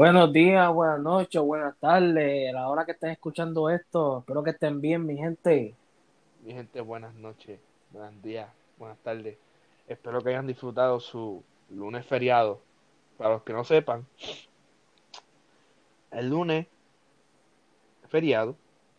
[0.00, 2.48] Buenos días, buenas noches, buenas tardes.
[2.48, 5.74] A la hora que estén escuchando esto, espero que estén bien, mi gente.
[6.42, 7.60] Mi gente, buenas noches,
[7.90, 9.36] buenos días, buenas tardes.
[9.86, 12.62] Espero que hayan disfrutado su lunes feriado.
[13.18, 14.06] Para los que no sepan,
[16.12, 16.66] el lunes
[18.08, 18.56] feriado,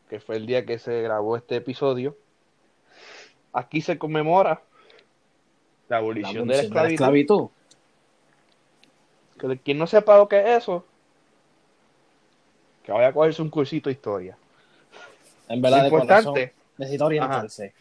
[0.07, 2.15] que fue el día que se grabó este episodio,
[3.54, 4.61] aquí se conmemora
[5.89, 7.49] la abolición, de la abolición esclavitud.
[9.39, 10.86] Que quien no sepa lo que es eso,
[12.84, 14.38] que vaya a cogerse un cursito de historia.
[15.48, 17.74] En verdad, Lo de importante, corazón, necesito orientarse.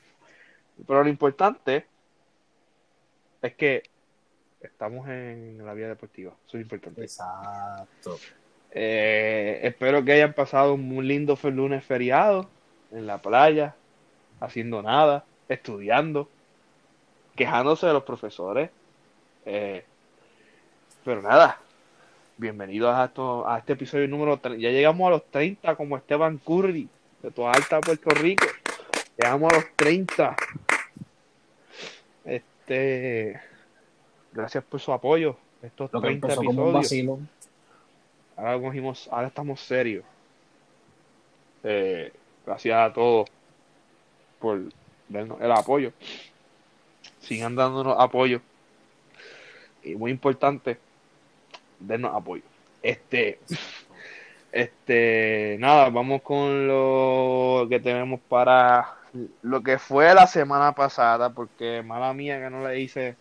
[0.87, 1.87] pero lo importante
[3.43, 3.83] es que
[4.61, 6.33] estamos en la vía deportiva.
[6.47, 7.03] Eso es importante.
[7.03, 8.19] Exacto.
[8.73, 12.49] Eh, espero que hayan pasado un muy lindo lunes feriado
[12.93, 13.75] en la playa,
[14.41, 16.29] haciendo nada, estudiando,
[17.37, 18.71] quejándose de los profesores.
[19.47, 19.85] Eh,
[21.05, 21.59] pero nada,
[22.41, 24.63] bienvenidos a, esto, a este episodio número 30.
[24.63, 26.89] Ya llegamos a los 30 como Esteban Curry
[27.23, 28.47] de toda alta Puerto Rico.
[29.19, 30.37] Llegamos a los 30.
[32.25, 33.39] Este,
[34.33, 35.37] gracias por su apoyo.
[35.63, 37.19] Estos Lo que 30 empezó como un episodios.
[38.37, 40.05] Ahora, cogimos- ahora estamos serios.
[41.63, 42.11] Eh,
[42.47, 43.29] gracias a todos
[44.39, 44.63] por
[45.11, 45.93] darnos el apoyo.
[47.21, 48.41] Sigan dándonos apoyo.
[49.83, 50.79] Y muy importante,
[51.81, 52.43] dennos apoyo.
[52.83, 53.41] Este,
[54.53, 58.97] este, nada, vamos con lo que tenemos para
[59.43, 63.17] lo que fue la semana pasada, porque mala mía que no le hice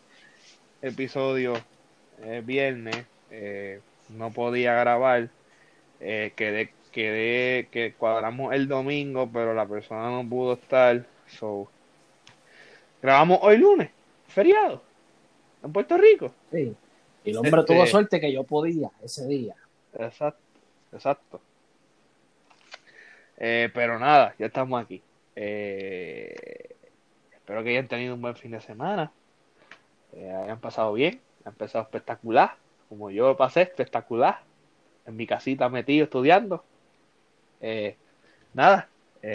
[0.81, 1.53] episodio
[2.23, 5.29] el viernes, eh, no podía grabar,
[5.99, 11.67] eh, quedé, quedé, que cuadramos el domingo, pero la persona no pudo estar, so,
[13.01, 13.89] grabamos hoy lunes,
[14.27, 14.83] feriado,
[15.63, 16.33] en Puerto Rico.
[16.51, 16.75] Sí.
[17.29, 19.55] Y el hombre Este- tuvo suerte que yo podía ese día.
[19.93, 20.41] Exacto,
[20.91, 21.41] exacto.
[23.37, 25.01] Eh, pero nada, ya estamos aquí.
[25.35, 26.75] Eh,
[27.33, 29.11] espero que hayan tenido un buen fin de semana.
[30.13, 32.55] Eh, hayan pasado bien, han empezado espectacular,
[32.89, 34.41] como yo pasé espectacular,
[35.05, 36.63] en mi casita metido estudiando.
[37.61, 37.95] Eh,
[38.53, 38.89] nada,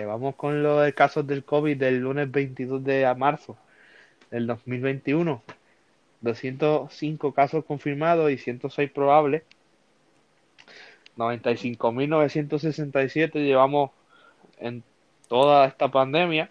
[0.07, 3.57] vamos con los casos del COVID del lunes 22 de marzo
[4.31, 5.43] del 2021.
[6.25, 9.43] 205 casos confirmados y 106 probables.
[11.17, 13.91] 95.967 llevamos
[14.59, 14.83] en
[15.29, 16.51] toda esta pandemia.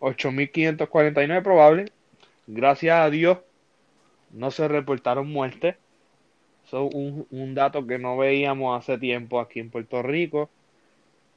[0.00, 1.90] 8.549 probables.
[2.46, 3.38] Gracias a Dios
[4.30, 5.76] no se reportaron muertes.
[6.66, 10.50] Es un, dato que no veíamos hace tiempo aquí en Puerto Rico.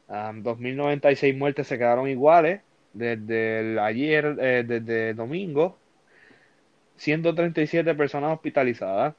[0.10, 2.62] Ah, 2.096 muertes se quedaron iguales
[2.94, 5.78] desde ayer, eh, desde domingo.
[6.98, 9.16] 137 personas hospitalizadas.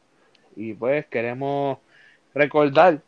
[0.57, 1.79] Y pues queremos
[2.35, 3.01] recordar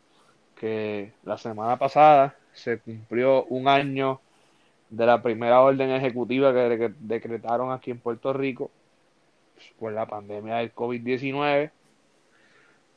[0.55, 4.21] que la semana pasada se cumplió un año
[4.89, 8.71] de la primera orden ejecutiva que de- decretaron aquí en Puerto Rico
[9.79, 11.71] por la pandemia del COVID-19.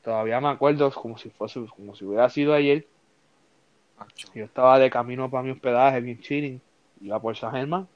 [0.02, 2.86] Todavía me acuerdo como si fuese, como si hubiera sido ayer.
[4.34, 6.60] Yo estaba de camino para mi hospedaje, bien chilling,
[7.00, 7.88] iba por San Germán.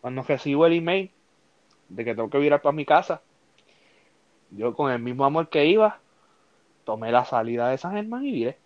[0.00, 1.10] Cuando recibo el email
[1.90, 3.20] de que tengo que virar para mi casa,
[4.50, 5.98] yo con el mismo amor que iba,
[6.84, 8.58] tomé la salida de San Germán y viré.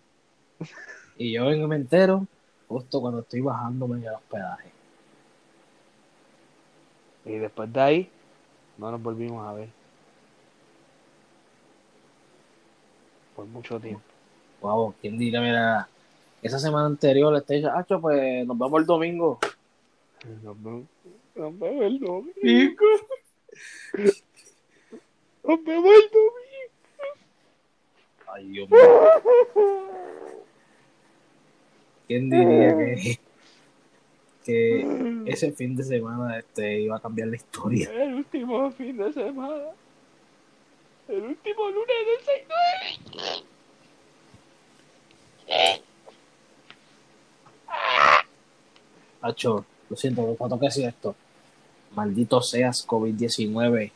[1.17, 2.27] Y yo vengo me entero
[2.67, 4.69] justo cuando estoy bajándome del hospedaje.
[7.23, 8.09] Y después de ahí,
[8.77, 9.69] no nos volvimos a ver.
[13.33, 14.03] Por mucho tiempo.
[14.59, 15.87] Wow, ¿quién diría, mira,
[16.41, 19.39] esa semana anterior le estoy diciendo, "Acho, pues nos vemos el domingo.
[20.43, 20.83] Nos vemos,
[21.35, 22.85] nos vemos el domingo.
[25.43, 26.09] Nos vemos el
[28.27, 28.79] Ay, Dios mío.
[28.81, 30.05] domingo.
[32.07, 33.19] ¿Quién diría que,
[34.43, 37.89] que ese fin de semana este, iba a cambiar la historia?
[37.91, 39.71] El último fin de semana.
[41.07, 43.43] El último lunes del 6
[49.21, 51.15] Acho, lo siento, cuando que decir esto.
[51.95, 53.91] Maldito seas COVID-19.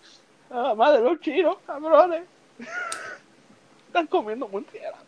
[0.49, 2.23] Nada más de los chinos, cabrones.
[3.87, 4.99] Están comiendo murciélagos.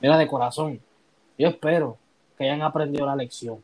[0.00, 0.80] Mira, de corazón,
[1.38, 1.96] yo espero
[2.36, 3.62] que hayan aprendido la lección.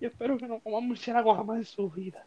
[0.00, 2.24] Yo espero que no coman murciélagos jamás en su vida.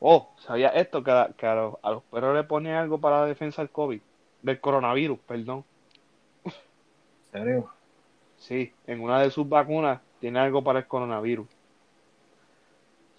[0.00, 1.02] Oh, ¿sabía esto?
[1.02, 3.70] Que, a, que a los, a los perros le ponen algo para la defensa del
[3.70, 4.00] COVID.
[4.42, 5.64] Del coronavirus, perdón.
[6.44, 6.52] ¿En
[7.32, 7.70] serio?
[8.38, 11.48] Sí, en una de sus vacunas tiene algo para el coronavirus.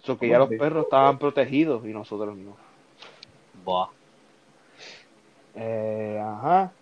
[0.02, 2.56] Eso que ya los perros estaban protegidos y nosotros no.
[3.64, 3.88] Buah.
[5.54, 6.72] Eh, ajá.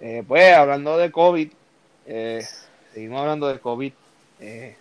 [0.00, 1.50] Eh, pues hablando de COVID,
[2.06, 2.44] eh,
[2.92, 3.92] seguimos hablando de COVID.
[4.40, 4.76] Eh,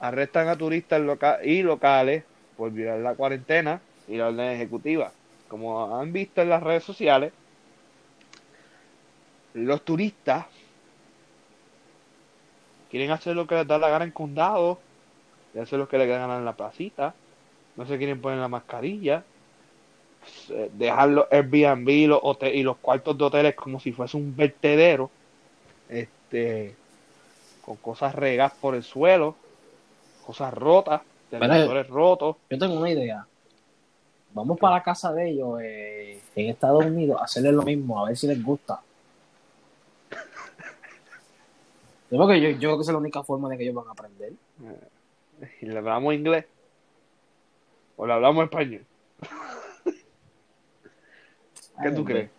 [0.00, 2.24] arrestan a turistas loca y locales
[2.56, 5.12] por violar la cuarentena y la orden ejecutiva.
[5.48, 7.32] Como han visto en las redes sociales,
[9.54, 10.46] los turistas
[12.90, 14.80] quieren hacer lo que les da la gana en condado,
[15.54, 17.14] y hacer lo que les da la gana en la placita,
[17.76, 19.24] no se quieren poner la mascarilla,
[20.50, 24.34] eh, dejar los Airbnb los hotel, y los cuartos de hoteles como si fuese un
[24.34, 25.10] vertedero,
[25.88, 26.74] este,
[27.64, 29.36] con cosas regas por el suelo,
[30.26, 32.36] cosas rotas, televisores rotos.
[32.50, 33.26] Yo tengo una idea.
[34.34, 38.08] Vamos para la casa de ellos eh, en Estados Unidos a hacerle lo mismo, a
[38.08, 38.80] ver si les gusta.
[42.10, 43.74] Yo creo, que yo, yo creo que esa es la única forma de que ellos
[43.74, 44.32] van a aprender.
[45.60, 46.44] ¿Y le hablamos inglés?
[47.96, 48.84] ¿O le hablamos español?
[51.82, 52.30] ¿Qué tú crees?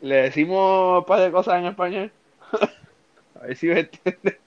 [0.00, 2.12] ¿Le decimos un par de cosas en español?
[3.40, 4.38] A ver si me entiende.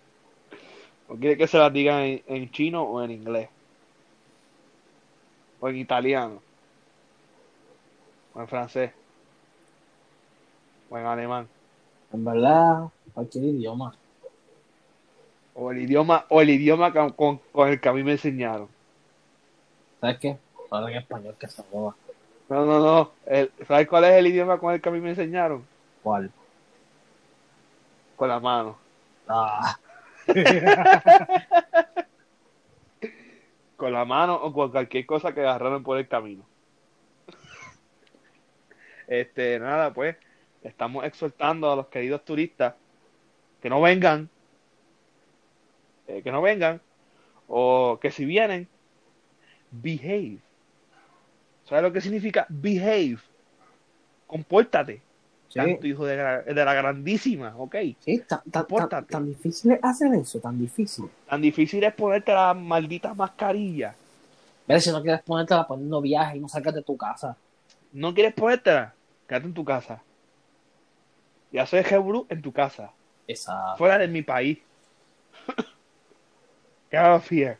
[1.07, 3.49] ¿O quiere que se las digan en, en chino o en inglés?
[5.59, 6.41] ¿O en italiano?
[8.33, 8.91] ¿O en francés?
[10.89, 11.47] ¿O en alemán?
[12.13, 13.95] En verdad, cualquier idioma.
[15.55, 18.69] ¿O el idioma, o el idioma con, con- con el que a mí me enseñaron?
[19.99, 20.37] ¿Sabes qué?
[20.71, 21.95] En español que se joda.
[22.49, 23.11] No, no, no.
[23.25, 25.65] El- ¿Sabes cuál es el idioma con el que a mí me enseñaron?
[26.03, 26.31] ¿Cuál?
[28.15, 28.77] Con la mano.
[29.27, 29.75] Ah,
[33.77, 36.45] Con la mano o con cualquier cosa que agarraron por el camino.
[39.07, 40.17] Este, nada, pues,
[40.63, 42.75] estamos exhortando a los queridos turistas
[43.61, 44.29] que no vengan,
[46.07, 46.81] eh, que no vengan,
[47.47, 48.67] o que si vienen,
[49.71, 50.39] behave.
[51.67, 53.17] ¿Sabes lo que significa behave?
[54.27, 55.01] Compórtate,
[55.49, 57.75] sí, tanto hijo de, la- de la grandísima, ¿ok?
[57.99, 59.11] sí, tan, tan- tan, Compórtate.
[59.11, 61.09] tan difícil es hacer eso, tan difícil.
[61.27, 63.95] Tan difícil es ponerte la maldita mascarilla.
[64.67, 67.37] Ver si no quieres ponértela poniendo viaje y no salgas de tu casa.
[67.93, 68.93] ¿No quieres ponértela?
[69.27, 70.01] Quédate en tu casa.
[71.51, 72.91] Y hacer Hebrew en tu casa.
[73.27, 73.75] Esa.
[73.77, 74.57] Fuera de mi país.
[76.91, 77.57] Here.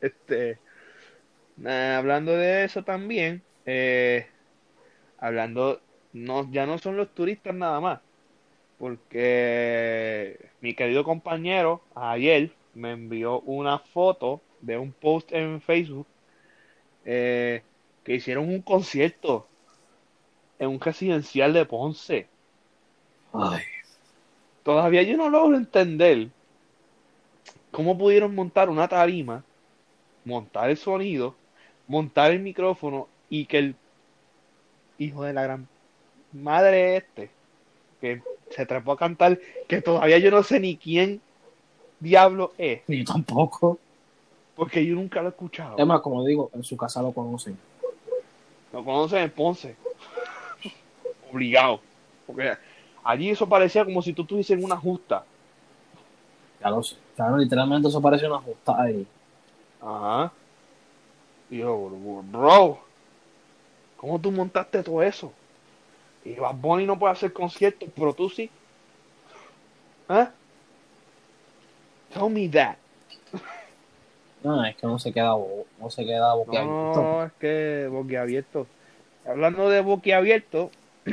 [0.00, 0.58] Este.
[1.64, 3.42] hablando de eso también.
[3.66, 4.26] eh,
[5.18, 5.80] hablando.
[6.12, 8.00] No, ya no son los turistas nada más.
[8.78, 16.08] Porque mi querido compañero ayer me envió una foto de un post en Facebook
[17.04, 17.62] eh,
[18.04, 19.48] que hicieron un concierto
[20.60, 22.28] en un residencial de Ponce.
[23.32, 23.64] Ay,
[24.62, 26.30] Todavía yo no logro entender
[27.70, 29.44] cómo pudieron montar una tarima,
[30.24, 31.34] montar el sonido,
[31.86, 33.74] montar el micrófono y que el
[34.98, 35.68] hijo de la gran
[36.32, 37.30] madre este,
[38.00, 39.38] que se trepó a cantar,
[39.68, 41.20] que todavía yo no sé ni quién
[42.00, 43.78] diablo es, yo tampoco.
[44.56, 45.76] porque yo nunca lo he escuchado.
[45.78, 47.56] Es más, como digo, en su casa lo conocen.
[48.72, 49.76] Lo conocen en Ponce.
[51.32, 51.80] Obligado.
[52.26, 52.52] Porque
[53.02, 55.24] allí eso parecía como si tú estuviesen en una justa.
[56.60, 56.96] Ya lo sé.
[57.20, 59.06] Claro, literalmente eso parece una justa ahí.
[59.82, 60.32] Ajá.
[61.50, 61.90] Y yo,
[62.32, 62.78] bro,
[63.98, 65.30] ¿cómo tú montaste todo eso?
[66.24, 68.50] Y Bad Bunny no puede hacer conciertos, pero tú sí.
[70.08, 70.28] ¿Eh?
[72.14, 72.76] Tell me that.
[74.42, 75.34] No, es que no se queda,
[75.78, 77.02] no se queda boquiabierto.
[77.02, 78.66] No, es que boquiabierto.
[79.26, 80.70] Hablando de boquiabierto,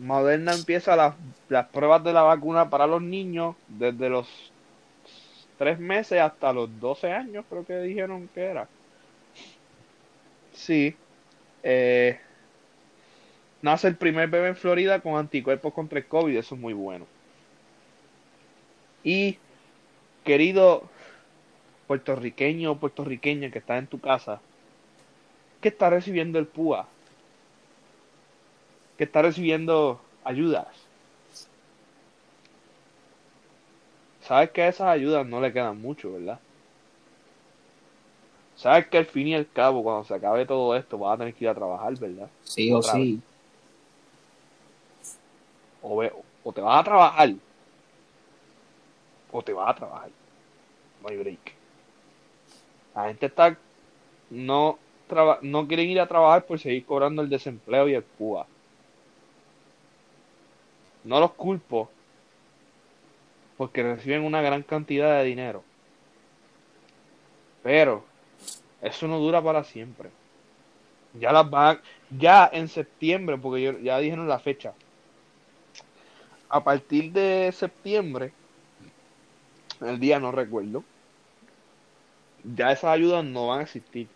[0.00, 1.14] Moderna empieza las,
[1.48, 4.49] las pruebas de la vacuna para los niños desde los
[5.60, 8.66] tres meses hasta los 12 años, creo que dijeron que era.
[10.54, 10.96] Sí.
[11.62, 12.18] Eh,
[13.60, 17.06] nace el primer bebé en Florida con anticuerpos contra el COVID, eso es muy bueno.
[19.04, 19.36] Y,
[20.24, 20.88] querido
[21.86, 24.40] puertorriqueño o puertorriqueña que está en tu casa,
[25.60, 26.88] que está recibiendo el PUA,
[28.96, 30.89] que está recibiendo ayudas.
[34.30, 36.40] Sabes que a esas ayudas no le quedan mucho, ¿verdad?
[38.54, 41.34] Sabes que al fin y al cabo, cuando se acabe todo esto, vas a tener
[41.34, 42.30] que ir a trabajar, ¿verdad?
[42.42, 43.22] Sí o sí.
[45.82, 47.28] O, ve- o te vas a trabajar,
[49.28, 50.12] o te vas a trabajar.
[51.00, 51.60] No hay break.
[52.94, 53.60] La gente está
[54.30, 58.48] no traba- no quieren ir a trabajar por seguir cobrando el desempleo y el PUA.
[61.02, 61.94] No los culpo
[63.60, 65.62] porque reciben una gran cantidad de dinero.
[67.62, 68.02] Pero
[68.80, 70.08] eso no dura para siempre.
[71.12, 74.72] Ya las van, ya en septiembre, porque yo, ya dijeron la fecha.
[76.48, 78.32] A partir de septiembre,
[79.82, 80.82] el día no recuerdo,
[82.42, 84.08] ya esas ayudas no van a existir.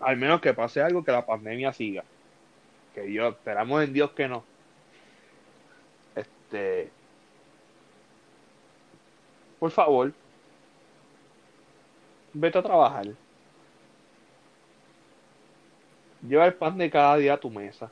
[0.00, 2.04] Al menos que pase algo que la pandemia siga.
[2.94, 4.44] Que Dios, esperamos en Dios que no.
[6.14, 6.90] Este.
[9.62, 10.12] Por favor,
[12.34, 13.06] vete a trabajar.
[16.28, 17.88] Lleva el pan de cada día a tu mesa.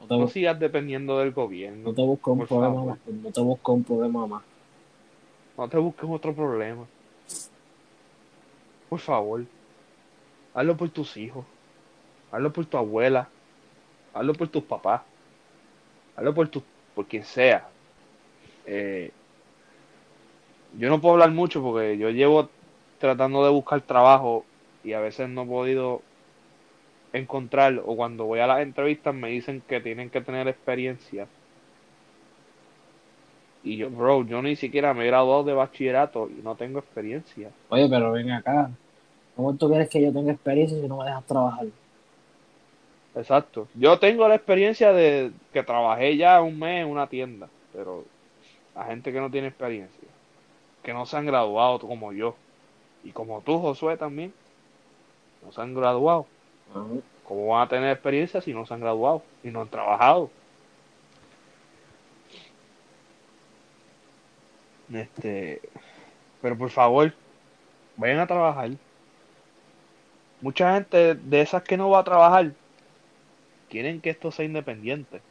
[0.00, 1.90] No te, No bu- sigas dependiendo del gobierno.
[1.90, 2.86] no te busques un problema favor.
[2.86, 2.98] más.
[3.22, 4.42] No te busques un problema más.
[5.58, 6.86] No te busques otro problema.
[8.88, 9.44] Por favor.
[10.54, 11.44] Hazlo por tus hijos.
[12.32, 13.28] Hazlo por tu abuela.
[14.14, 15.02] Hazlo por tus papás.
[16.16, 16.62] Hazlo por tu,
[16.94, 17.68] por quien sea.
[18.64, 19.10] Eh,
[20.78, 22.48] yo no puedo hablar mucho porque yo llevo
[22.98, 24.44] tratando de buscar trabajo
[24.82, 26.02] y a veces no he podido
[27.12, 31.26] encontrar o cuando voy a las entrevistas me dicen que tienen que tener experiencia.
[33.62, 37.50] Y yo, bro, yo ni siquiera me he graduado de bachillerato y no tengo experiencia.
[37.70, 38.70] Oye, pero ven acá.
[39.36, 41.66] ¿Cómo tú quieres que yo tenga experiencia si no me dejas trabajar?
[43.14, 43.68] Exacto.
[43.74, 48.04] Yo tengo la experiencia de que trabajé ya un mes en una tienda, pero
[48.74, 50.03] la gente que no tiene experiencia,
[50.84, 52.36] que no se han graduado como yo,
[53.02, 54.32] y como tú, Josué, también,
[55.44, 56.26] no se han graduado.
[56.70, 56.84] Ajá.
[57.24, 60.30] ¿Cómo van a tener experiencia si no se han graduado y no han trabajado?
[64.92, 65.62] Este,
[66.42, 67.14] pero por favor,
[67.96, 68.70] vayan a trabajar.
[70.42, 72.52] Mucha gente de esas que no va a trabajar
[73.70, 75.22] quieren que esto sea independiente.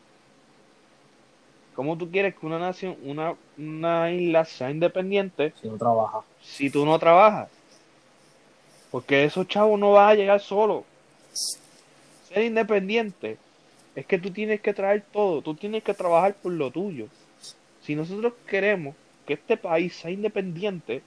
[1.76, 6.24] ¿Cómo tú quieres que una nación, una, una isla sea independiente Si no trabajas.
[6.42, 7.50] si tú no trabajas?
[8.92, 10.84] Porque esos chavos no van a llegar solos.
[12.28, 13.38] Ser independiente
[13.96, 17.08] es que tú tienes que traer todo, tú tienes que trabajar por lo tuyo.
[17.82, 21.02] Si nosotros queremos que este país sea independiente,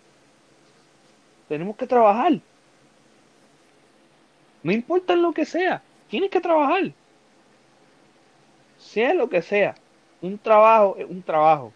[1.48, 2.40] tenemos que trabajar.
[4.64, 6.92] No importa lo que sea, tienes que trabajar.
[8.78, 9.76] Sea lo que sea,
[10.26, 11.72] un trabajo es un trabajo.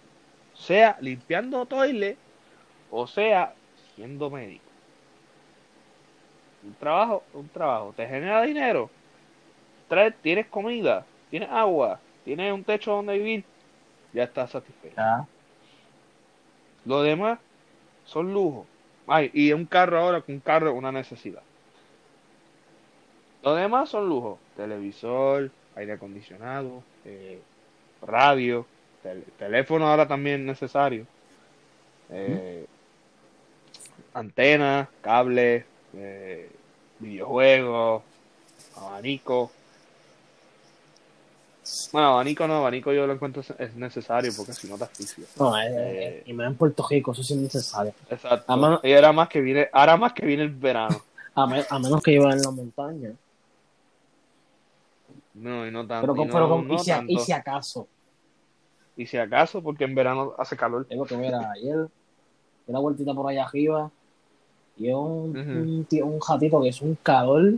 [0.54, 2.18] Sea limpiando toilet
[2.90, 3.54] o sea
[3.94, 4.64] siendo médico.
[6.62, 7.94] Un trabajo, un trabajo.
[7.96, 8.90] ¿Te genera dinero?
[9.88, 13.44] Trae, tienes comida, tienes agua, tienes un techo donde vivir,
[14.12, 15.00] ya estás satisfecho.
[16.84, 17.38] Lo demás
[18.04, 18.66] son lujos.
[19.06, 21.42] Ay, y un carro ahora, que un carro es una necesidad.
[23.42, 24.38] Lo demás son lujos.
[24.56, 27.40] Televisor, aire acondicionado, eh,
[28.02, 28.66] radio,
[29.02, 31.06] tel- teléfono ahora también necesario.
[32.10, 32.66] Eh,
[34.14, 35.64] Antenas, cables,
[35.94, 36.50] eh,
[36.98, 38.02] videojuegos,
[38.76, 39.50] abanico.
[41.92, 45.24] Bueno, abanico no, abanico yo lo encuentro es necesario porque si no te asfixia.
[45.38, 45.72] No, eh, Eh.
[45.76, 47.94] eh, y me en Puerto Rico, eso sí es necesario.
[48.08, 48.80] Exacto.
[48.82, 51.00] Y ahora más que viene, ahora más que viene el verano.
[51.36, 53.12] A, me- a menos que yo en la montaña.
[55.40, 56.02] No, y no tanto.
[56.02, 57.12] Pero, con- y no, pero con- no y, si, a- tanto.
[57.12, 57.88] y si acaso.
[58.96, 60.86] Y si acaso, porque en verano hace calor.
[60.88, 61.88] Es porque mira, ayer
[62.66, 63.90] la vueltita por allá arriba
[64.76, 67.54] y es un, un, tío- un jatito que es un calor.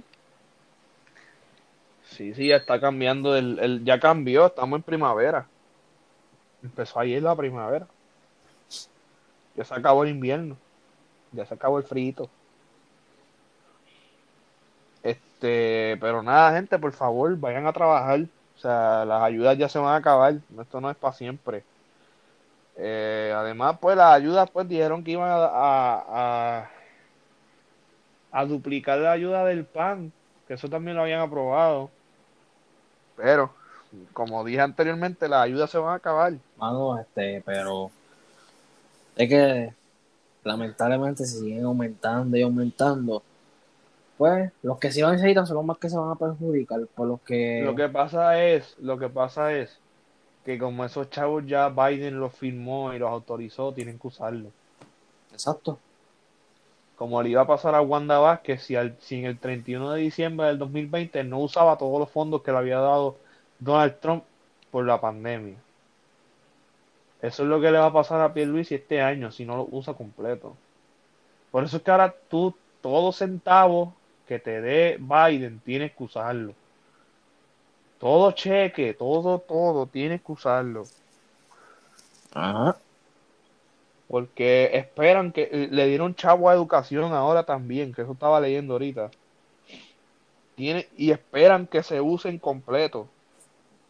[2.04, 3.36] Sí, sí, ya está cambiando.
[3.36, 5.46] El, el, ya cambió, estamos en primavera.
[6.62, 7.88] Empezó ayer la primavera.
[9.56, 10.56] Ya se acabó el invierno.
[11.32, 12.28] Ya se acabó el frío.
[15.02, 18.20] Este, pero nada, gente, por favor, vayan a trabajar.
[18.56, 20.34] O sea, las ayudas ya se van a acabar.
[20.60, 21.64] Esto no es para siempre.
[22.76, 26.70] Eh, además, pues las ayudas, pues dijeron que iban a, a,
[28.30, 30.12] a, duplicar la ayuda del PAN,
[30.48, 31.90] que eso también lo habían aprobado.
[33.16, 33.52] Pero,
[34.12, 36.32] como dije anteriormente, las ayudas se van a acabar.
[36.56, 37.90] Mano, este, pero
[39.16, 39.74] es que
[40.44, 43.22] lamentablemente si siguen aumentando y aumentando,
[44.22, 47.20] pues los que sí necesitan son los más que se van a perjudicar, por los
[47.22, 49.80] que, Lo que pasa es, lo que pasa es
[50.44, 54.50] que como esos chavos ya Biden los firmó y los autorizó, tienen que usarlo.
[55.32, 55.76] exacto,
[56.94, 60.00] Como le iba a pasar a Wanda Vázquez si, al, si en el 31 de
[60.02, 63.16] diciembre del 2020 no usaba todos los fondos que le había dado
[63.58, 64.22] Donald Trump
[64.70, 65.56] por la pandemia.
[67.20, 69.68] Eso es lo que le va a pasar a Pierluisi este año si no lo
[69.68, 70.54] usa completo.
[71.50, 73.94] Por eso es que ahora tú, todo centavo
[74.26, 76.56] que te dé Biden, tienes que usarlo.
[77.98, 80.90] Todo cheque, todo, todo, tienes que usarlo.
[82.34, 82.76] ajá,
[84.08, 88.74] Porque esperan que eh, le dieron chavo a educación ahora también, que eso estaba leyendo
[88.74, 89.10] ahorita.
[90.54, 93.08] tiene, y esperan que se usen completo.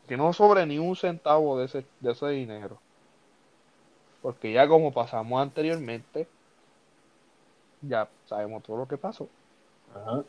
[0.07, 2.83] Que no sobre ni un centavo de ese, de ese dinero.
[4.23, 6.29] Porque ya como pasamos anteriormente,
[7.83, 9.29] ya sabemos todo lo que pasó.
[9.95, 10.23] Ajá.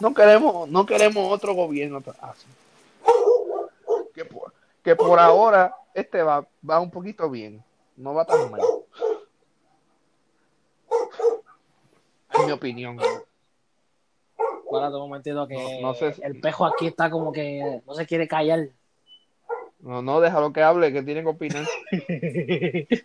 [0.00, 2.46] No queremos, no queremos otro gobierno así.
[4.14, 7.62] Que por, que por ahora este va, va un poquito bien.
[7.96, 8.60] No va tan mal.
[12.34, 12.98] En mi opinión.
[12.98, 17.94] Espérate un momentito que No- no sé si- el pejo aquí está como que no
[17.94, 18.68] se quiere callar.
[19.80, 21.64] No, no, déjalo que hable, que tiene que opinar.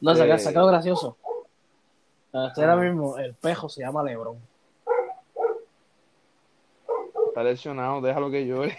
[0.00, 1.16] No, se Este, se quedó gracioso.
[2.32, 4.36] Este ahora mismo el pejo se llama Lebron.
[7.28, 8.76] Está lesionado, déjalo que llore.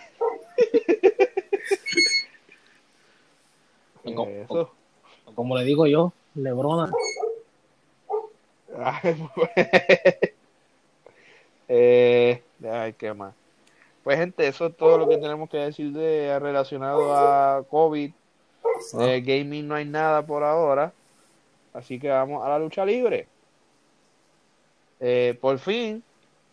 [4.15, 4.71] Co- Eso.
[5.35, 6.91] Como le digo yo, Lebrona.
[8.81, 9.27] Ay,
[11.67, 13.33] eh, ay, qué más.
[14.03, 18.11] Pues gente, eso es todo lo que tenemos que decir de relacionado a COVID.
[18.93, 20.93] De gaming no hay nada por ahora.
[21.73, 23.27] Así que vamos a la lucha libre.
[24.99, 26.03] Eh, por fin,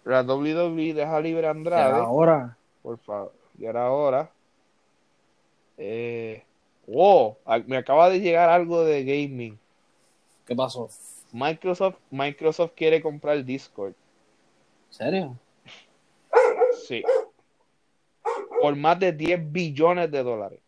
[0.05, 2.01] la WWE deja libre a Andrade.
[2.01, 3.33] Ahora, Por favor.
[3.59, 4.31] Y ahora.
[5.79, 6.43] Eh,
[6.87, 7.37] wow,
[7.67, 9.59] me acaba de llegar algo de gaming.
[10.47, 10.89] ¿qué pasó?
[11.33, 13.95] Microsoft, Microsoft quiere comprar Discord.
[14.89, 15.39] ¿En serio?
[16.87, 17.03] Sí.
[18.61, 20.61] Por más de 10 billones de dólares.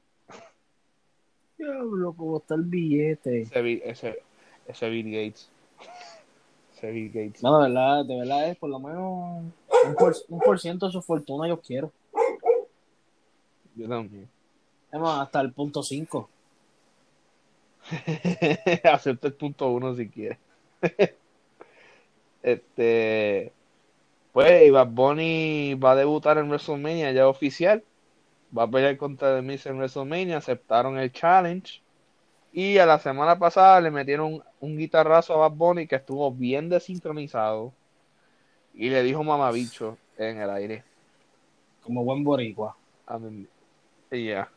[1.56, 3.42] Diablo, cómo está el billete.
[3.42, 4.22] Ese, ese,
[4.66, 5.50] ese Bill Gates.
[6.78, 7.42] Ese Bill Gates.
[7.42, 9.52] No, de verdad, de verdad es por lo menos
[9.84, 11.92] un por, un por ciento de su fortuna yo quiero.
[13.74, 14.28] Yo también.
[14.92, 16.28] Es más, hasta el punto 5.
[18.84, 20.38] Acepta el punto uno si quieres.
[22.42, 23.52] este.
[24.32, 27.82] Pues, y Bad Bunny va a debutar en WrestleMania ya oficial.
[28.56, 30.36] Va a pelear contra The Miz en WrestleMania.
[30.36, 31.82] Aceptaron el challenge.
[32.52, 36.68] Y a la semana pasada le metieron un guitarrazo a Bad Bunny que estuvo bien
[36.68, 37.72] desincronizado.
[38.74, 40.84] Y le dijo mamabicho en el aire.
[41.82, 42.76] Como buen boricua.
[43.06, 43.46] A mí-
[44.10, 44.48] y ya.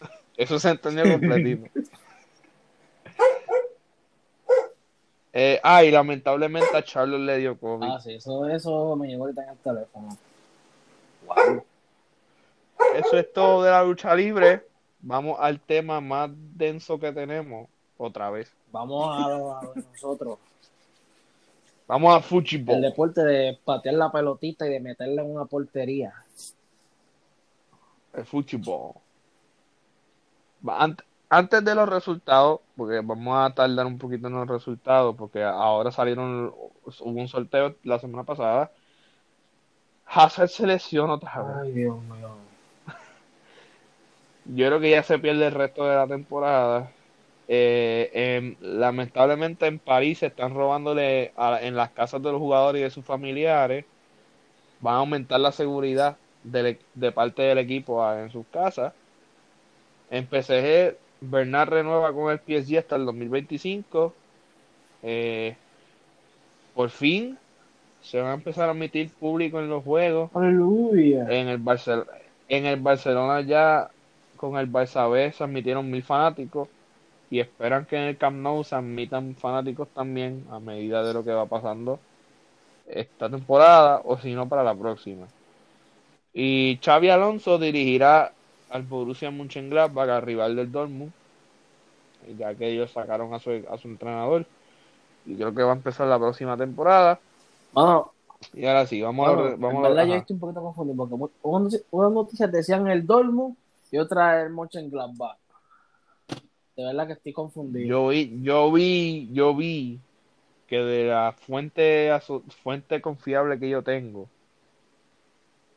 [0.36, 1.68] Eso se entendió completito.
[5.36, 7.88] Eh, ah, y lamentablemente a Charlotte le dio COVID.
[7.90, 10.16] Ah, sí, eso, eso me llegó ahorita en el teléfono.
[12.94, 14.64] Eso es todo de la lucha libre.
[15.06, 17.68] Vamos al tema más denso que tenemos.
[17.96, 18.50] Otra vez.
[18.72, 20.38] Vamos a lo, a lo de nosotros.
[21.86, 22.80] Vamos a El fútbol.
[22.80, 26.14] deporte de patear la pelotita y de meterla en una portería.
[28.14, 28.94] El fútbol.
[31.28, 35.90] Antes de los resultados, porque vamos a tardar un poquito en los resultados, porque ahora
[35.92, 38.72] salieron, hubo un sorteo la semana pasada.
[40.06, 41.56] Hazard se lesionó otra vez.
[41.62, 42.53] Ay, Dios mío.
[44.44, 46.96] Yo creo que ya se pierde el resto de la temporada.
[47.46, 52.80] Eh, em, lamentablemente en París se están robándole a- en las casas de los jugadores
[52.80, 53.86] y de sus familiares.
[54.78, 58.94] Van a aumentar la seguridad del e- de parte del equipo en sus casas.
[60.08, 64.20] En PSG, Bernard renueva con el PSG hasta el 2025.
[65.02, 65.58] Eh,
[66.72, 67.38] por fin
[68.00, 70.30] se va a empezar a admitir público en los juegos.
[70.34, 71.26] Aleluya.
[71.30, 72.06] En el, Barcel-
[72.48, 73.93] en el Barcelona ya
[74.36, 76.70] con el Barça B se admitieron mil fanáticos
[77.30, 81.24] y esperan que en el Camp Nou se admitan fanáticos también a medida de lo
[81.24, 82.04] que va pasando
[82.86, 85.32] esta temporada o si no para la próxima.
[86.34, 88.36] Y Xavi Alonso dirigirá
[88.68, 91.14] al Borussia Mönchengladbach, al rival del Dortmund,
[92.38, 94.46] ya que ellos sacaron a su, a su entrenador
[95.24, 97.20] y creo que va a empezar la próxima temporada.
[97.72, 98.14] Mano,
[98.52, 100.62] Y ahora sí, vamos a ver- vamos en a verdad ver- yo estoy un poquito
[100.62, 103.56] confundido porque unas noticias decían el Dortmund
[103.94, 105.38] y otra el Mönchengladbach.
[106.74, 107.86] De verdad que estoy confundido.
[107.86, 110.00] Yo vi, yo vi, yo vi
[110.66, 112.10] que de la fuente
[112.64, 114.28] fuente confiable que yo tengo,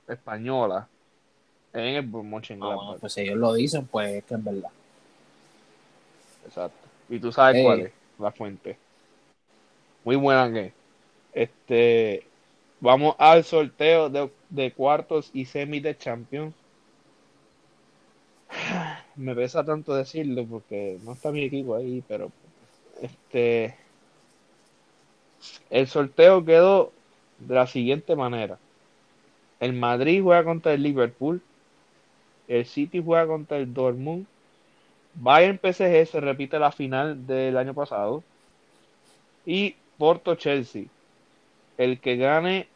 [0.08, 0.88] española,
[1.74, 3.00] en el Ah, bueno, Mönchengladbach.
[3.00, 4.72] pues si ellos lo dicen, pues es que es verdad.
[6.48, 6.88] Exacto.
[7.10, 7.64] Y tú sabes Ey.
[7.64, 8.78] cuál es la fuente.
[10.04, 10.74] Muy buena que.
[11.34, 12.26] Este,
[12.80, 16.56] vamos al sorteo de, de cuartos y semis de Champions.
[19.18, 22.32] Me pesa tanto decirlo porque no está mi equipo ahí, pero
[23.02, 23.76] este
[25.70, 26.92] el sorteo quedó
[27.40, 28.58] de la siguiente manera.
[29.60, 31.42] El Madrid juega contra el Liverpool,
[32.48, 34.26] el City juega contra el Dortmund,
[35.16, 38.24] Bayern PSG se repite la final del año pasado
[39.46, 40.86] y Porto Chelsea.
[41.78, 42.68] El que gane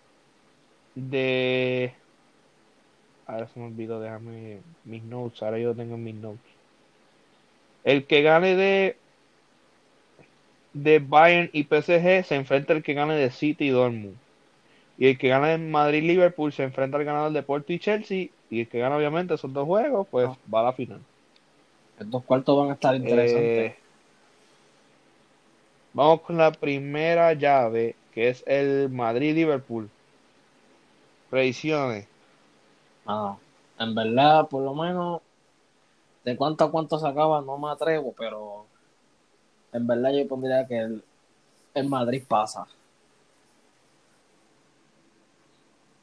[0.95, 1.93] de...
[3.31, 6.51] Ahora se me olvidó, déjame mis notes, ahora yo tengo mis notes.
[7.85, 8.97] El que gane de
[10.73, 14.15] de Bayern y PSG se enfrenta al que gane de City y Dortmund.
[14.97, 18.27] Y el que gane de Madrid-Liverpool se enfrenta al ganador de Porto y Chelsea.
[18.49, 20.37] Y el que gana, obviamente, esos dos juegos, pues Ah.
[20.53, 20.99] va a la final.
[21.99, 23.71] Estos cuartos van a estar interesantes.
[23.71, 23.75] Eh,
[25.93, 29.89] vamos con la primera llave, que es el Madrid-Liverpool.
[31.29, 32.10] Predicciones.
[33.05, 33.37] Ah,
[33.79, 35.21] en verdad, por lo menos,
[36.23, 38.65] de cuánto a cuánto se acaba, no me atrevo, pero
[39.73, 41.03] en verdad yo pondría que el,
[41.73, 42.67] el Madrid pasa.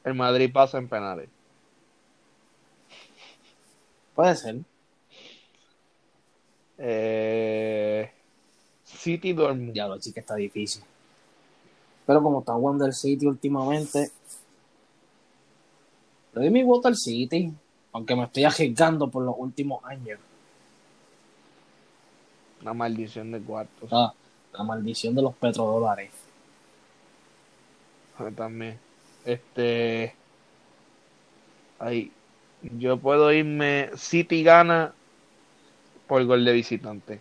[0.05, 1.29] El Madrid pasa en penales.
[4.15, 4.57] Puede ser.
[6.79, 8.11] Eh,
[8.85, 9.73] City Dortmund.
[9.73, 10.83] Diablo, sí que está difícil.
[12.07, 14.11] Pero como está jugando el City últimamente,
[16.35, 17.53] le doy mi voto al City,
[17.93, 20.19] aunque me estoy arriesgando por los últimos años.
[22.63, 23.89] Una maldición de cuartos.
[23.93, 24.13] Ah,
[24.53, 26.11] la maldición de los petrodólares.
[28.19, 28.79] Ah, También.
[29.25, 30.15] Este.
[31.79, 32.13] Ahí.
[32.63, 33.91] Yo puedo irme.
[33.97, 34.93] City gana
[36.07, 37.21] por gol de visitante.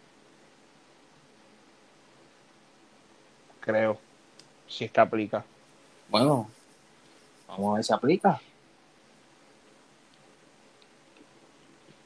[3.60, 4.00] Creo.
[4.68, 5.46] Si es que aplica.
[6.10, 6.50] Bueno,
[7.48, 8.42] vamos a ver si aplica.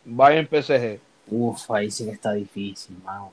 [0.06, 1.00] Bayern PSG.
[1.28, 3.32] Uf, ahí sí que está difícil, mano.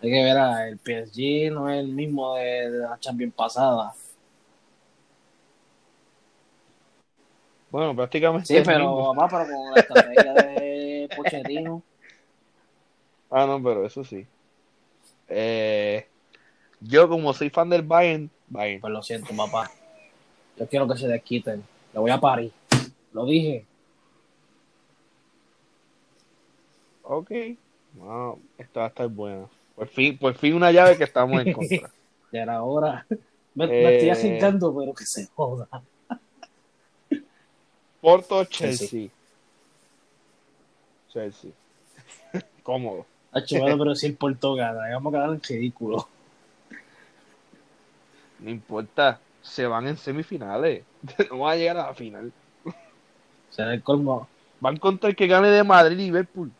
[0.00, 0.36] Hay que ver,
[0.68, 3.92] el PSG no es el mismo de, de la Champions pasada.
[7.70, 8.46] Bueno, prácticamente.
[8.46, 11.82] Sí, pero papá, pero con la estrategia de Pochettino.
[13.30, 14.26] Ah, no, pero eso sí.
[15.28, 16.06] Eh,
[16.80, 18.30] yo, como soy fan del Bayern.
[18.46, 18.80] Bayern.
[18.80, 19.70] Pues lo siento, papá.
[20.56, 21.62] Yo quiero que se desquiten.
[21.92, 22.52] Lo voy a parir.
[23.12, 23.64] Lo dije.
[27.02, 27.30] Ok.
[27.94, 29.46] No, esta va a estar buena.
[29.74, 31.90] Por fin, por fin una llave que estamos en contra.
[32.30, 33.06] Ya era hora.
[33.54, 34.12] Me, me estoy Eh.
[34.12, 35.66] agitando, pero que se joda.
[38.02, 39.08] Porto Chelsea.
[41.10, 41.50] Chelsea.
[42.62, 43.06] Cómodo.
[43.32, 46.06] Hacho, bueno, pero si el Porto gana, vamos a quedar en ridículo.
[48.40, 49.18] No importa.
[49.40, 50.84] Se van en semifinales.
[51.30, 52.30] No van a llegar a la final.
[53.50, 54.28] Será el colmo.
[54.60, 56.52] Van contra el que gane de Madrid y Liverpool.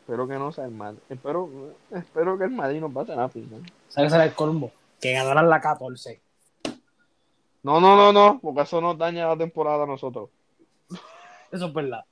[0.00, 1.00] Espero que no sea el Madrid.
[1.08, 1.50] Espero,
[1.90, 3.60] espero que el Madrid nos pase a la final.
[3.88, 4.70] ¿Sabes será el colmo?
[5.00, 6.20] Que ganarán la 14.
[7.64, 8.38] No, no, no, no.
[8.40, 10.30] Porque eso nos daña la temporada a nosotros.
[11.50, 12.04] Eso es verdad.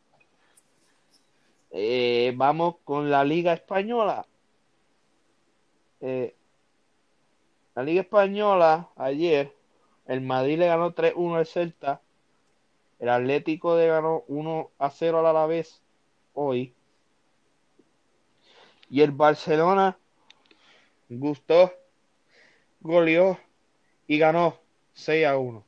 [1.70, 4.26] Eh, vamos con la Liga Española.
[6.00, 6.34] Eh,
[7.74, 9.52] la Liga Española, ayer,
[10.06, 12.00] el Madrid le ganó 3-1 al Celta.
[12.98, 15.82] El Atlético le ganó 1-0 al Alavés
[16.34, 16.74] hoy.
[18.90, 19.98] Y el Barcelona
[21.08, 21.72] gustó,
[22.80, 23.38] goleó
[24.06, 24.58] y ganó
[24.94, 25.64] 6-1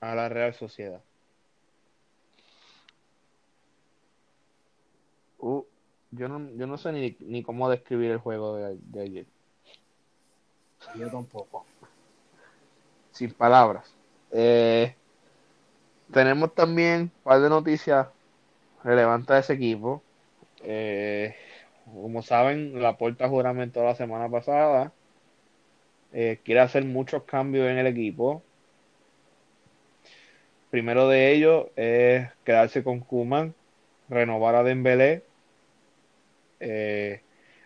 [0.00, 1.02] a la Real Sociedad.
[5.38, 5.64] Uh,
[6.10, 9.26] yo no, yo no sé ni, ni cómo describir el juego de, de ayer.
[10.96, 11.64] Yo tampoco.
[13.16, 13.90] Sin palabras.
[14.30, 14.94] Eh,
[16.12, 18.08] tenemos también un par de noticias
[18.84, 20.02] relevantes de ese equipo.
[20.62, 21.34] Eh,
[21.86, 24.92] como saben, la puerta juramentó la semana pasada.
[26.12, 28.42] Eh, quiere hacer muchos cambios en el equipo.
[30.68, 33.54] Primero de ellos es quedarse con Kuman,
[34.10, 35.22] renovar a Dembélé,
[36.60, 37.22] eh,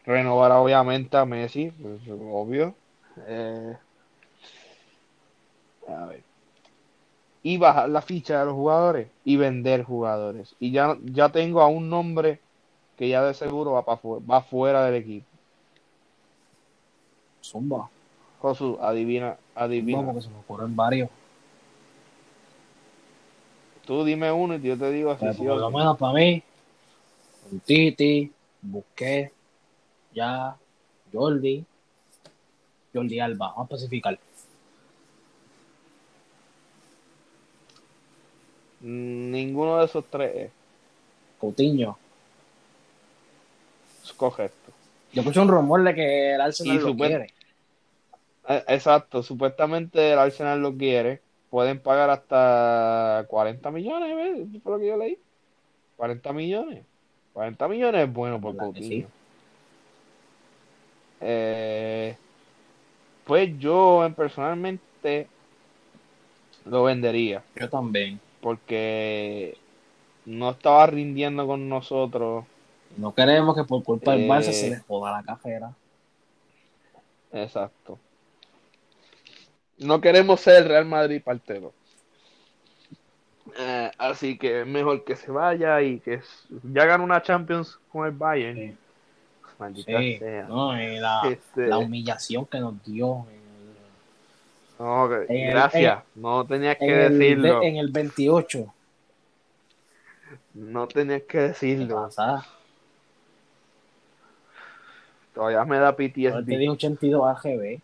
[0.07, 2.77] renovar obviamente a Messi, pues, obvio.
[6.07, 6.23] Ver.
[7.43, 10.55] Y bajar la ficha de los jugadores y vender jugadores.
[10.61, 12.39] Y ya, ya tengo a un nombre
[12.97, 15.27] que ya de seguro va, para va fuera del equipo.
[17.43, 17.89] Zumba.
[18.41, 20.05] Josu, adivina, adivina.
[20.05, 21.11] porque se me ocurren varios.
[23.87, 25.79] Tú dime uno y yo te digo si Pero sí por lo no.
[25.79, 26.43] menos para mí,
[27.65, 28.31] Titi,
[28.63, 29.33] Busqué,
[30.15, 30.57] ya,
[31.13, 31.65] Jordi,
[32.95, 34.19] Jordi Alba, vamos a especificar.
[38.81, 40.51] Ninguno de esos tres
[41.39, 41.99] Coutinho.
[44.05, 44.73] es correcto.
[45.13, 47.33] Yo escuché un rumor de que el Arsenal Y lo quiere.
[48.49, 51.21] Eh, Exacto, supuestamente el Arsenal lo quiere.
[51.51, 54.49] Pueden pagar hasta 40 millones, ¿ves?
[54.49, 55.19] Eso fue lo que yo leí.
[55.97, 56.85] 40 millones.
[57.33, 59.07] 40 millones es bueno por ¿Verdad que Coutinho.
[59.09, 59.13] sí?
[61.21, 62.17] Eh,
[63.25, 65.27] pues yo en- personalmente
[66.65, 68.19] lo vendería Yo también.
[68.41, 69.57] Porque
[70.27, 72.45] no estaba rindiendo con nosotros.
[72.97, 74.29] No queremos que por culpa del Eh.
[74.29, 75.73] Barça se les joda la cajera.
[77.33, 77.99] Exacto.
[79.79, 81.73] No queremos ser el Real Madrid partero.
[83.59, 86.21] Eh, así que es mejor que se vaya y que
[86.63, 88.57] ya ganó una Champions con el Bayern.
[88.57, 88.77] Sí.
[89.59, 90.45] Maldita Sí, sea.
[90.45, 93.40] no, y la, Este, la humillación que nos dio el,
[94.81, 96.03] no, el- gracias.
[96.15, 97.61] no tenías que el, decirlo.
[97.61, 98.73] de- en el 28.
[100.55, 102.03] No tenías que ¿Qué decirlo.
[102.05, 102.45] pasa?
[105.35, 106.45] Todavía me da PTSD.
[106.59, 107.81] di 82 AGB.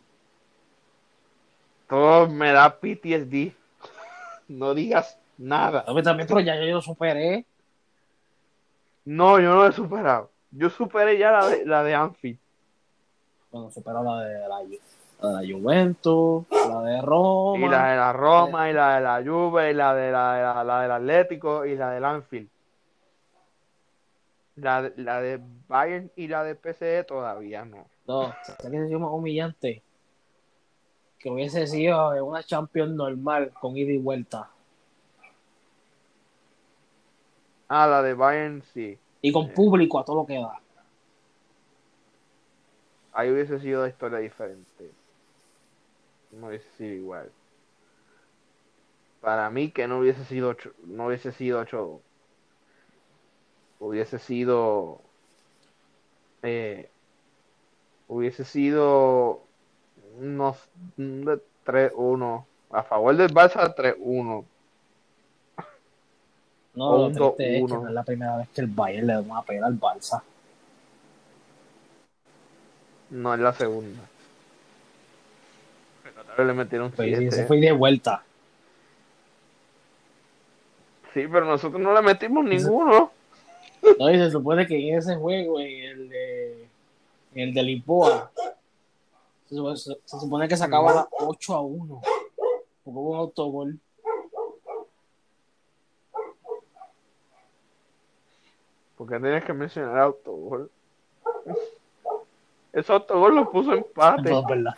[1.88, 3.52] Todo me da PTSD.
[4.48, 5.82] No digas nada.
[5.88, 7.44] No, pero también, pero ya yo lo superé.
[9.04, 10.30] No, yo no lo he superado.
[10.52, 12.38] Yo superé ya la de, la de Anfield.
[13.50, 14.62] Bueno, superó la de la,
[15.20, 17.66] la de la Juventus, la de Roma.
[17.66, 20.42] Y la de la Roma, y la de la Juve, y la de la, de
[20.42, 22.48] la, la del Atlético, y la del Anfield.
[24.56, 27.86] La, de- la de Bayern y la de PSE todavía no.
[28.06, 29.82] No, ¿sabes qué sería más humillante?
[31.18, 34.48] Que hubiese sido una Champions normal con ida y vuelta.
[37.68, 38.96] Ah, la de Bayern sí.
[39.22, 40.60] Y con público a todo lo que da.
[43.12, 44.90] Ahí hubiese sido una historia diferente.
[46.40, 47.30] No hubiese sido igual.
[49.20, 52.00] Para mí que no hubiese sido ocho- no hubiese sido 8
[53.78, 55.00] hubiese sido
[56.42, 56.88] eh,
[58.08, 59.42] hubiese sido
[60.18, 60.56] unos
[61.64, 64.44] 3-1 a favor del Barça 3-1
[66.74, 67.80] No, lo triste es que 2-1.
[67.82, 70.22] no es la primera vez que el Bayern le da una pena al Barça.
[73.10, 74.00] no es la segunda
[76.44, 78.22] le metieron Pues, 7 ese fue de vuelta.
[81.14, 83.10] sí pero nosotros no le metimos ninguno
[83.98, 86.62] No, y se supone que en ese juego, en el de,
[87.34, 88.30] en el de Lisboa,
[89.48, 92.00] se, su- se- se supone que se acababa 8 a 1.
[92.02, 93.78] Porque hubo un autogol.
[98.96, 100.70] Porque tienes que mencionar autogol.
[102.72, 104.30] Ese autogol lo puso empate.
[104.30, 104.74] No, verdad.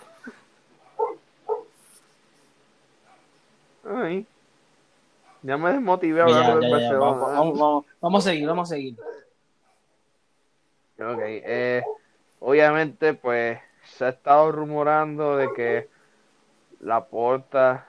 [3.85, 4.27] Ay.
[5.43, 6.99] Ya me desmotivé hablando del Barcelona.
[6.99, 8.97] vamos, vamos, vamos, vamos a seguir, vamos a seguir.
[10.99, 11.83] Ok, eh,
[12.41, 15.89] obviamente pues se ha estado rumorando de que
[16.81, 17.87] la porta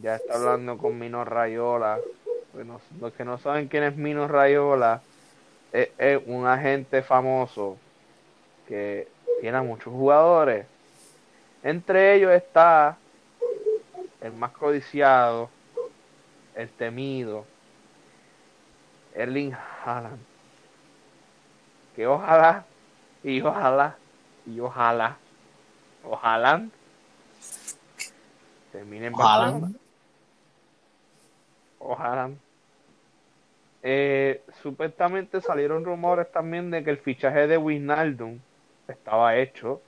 [0.00, 1.98] ya está hablando con Mino Rayola.
[2.52, 5.02] Bueno, los que no saben quién es Mino Rayola,
[5.72, 7.76] es, es un agente famoso
[8.66, 9.06] que
[9.40, 10.66] tiene a muchos jugadores.
[11.62, 12.96] Entre ellos está
[14.20, 15.48] el más codiciado,
[16.58, 17.46] el temido,
[19.14, 20.18] Erling Haaland.
[21.94, 22.64] Que ojalá
[23.22, 23.96] y ojalá
[24.46, 25.16] y ojalá
[26.04, 26.66] ojalá
[28.72, 29.68] termine en Ojalá.
[31.78, 32.30] Ojalá.
[33.82, 38.38] Eh, supuestamente salieron rumores también de que el fichaje de Wijnaldum
[38.88, 39.80] estaba hecho.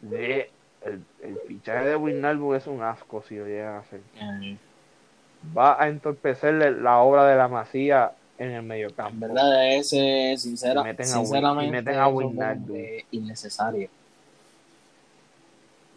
[0.00, 0.50] De
[0.82, 4.00] el, el fichaje de Wijnaldum es un asco si lo llegan a hacer
[5.56, 10.82] va a entorpecerle la obra de la Masía en el en mediocampo verdad, ese, sincera,
[10.82, 12.74] Y meten a sinceramente, y meten a Wijnaldum.
[12.76, 13.88] que innecesario.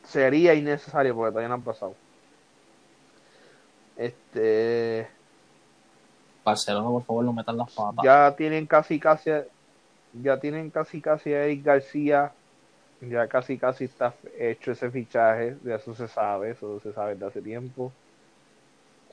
[0.05, 1.95] sería innecesario porque todavía no han pasado.
[3.97, 5.07] Este
[6.43, 8.03] Barcelona, por favor, no metan las patas.
[8.03, 9.31] ya tienen casi casi
[10.13, 12.31] ya tienen casi casi a Eric García
[13.01, 17.27] ya casi casi está hecho ese fichaje de eso se sabe eso se sabe desde
[17.27, 17.91] hace tiempo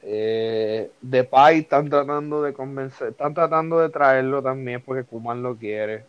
[0.08, 6.04] eh, Depay están tratando de convencer están tratando de traerlo también porque Kuman lo quiere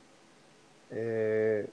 [0.91, 1.67] eh,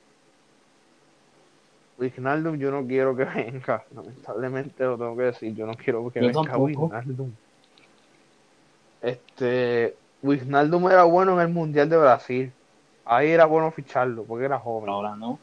[1.98, 6.20] Wijnaldum yo no quiero que venga lamentablemente lo tengo que decir yo no quiero que
[6.20, 6.86] Yo venga tampoco.
[6.86, 7.30] Wijnaldum
[9.02, 12.52] este Wijnaldum era bueno en el Mundial de Brasil
[13.04, 15.38] ahí era bueno ficharlo porque era joven ahora no.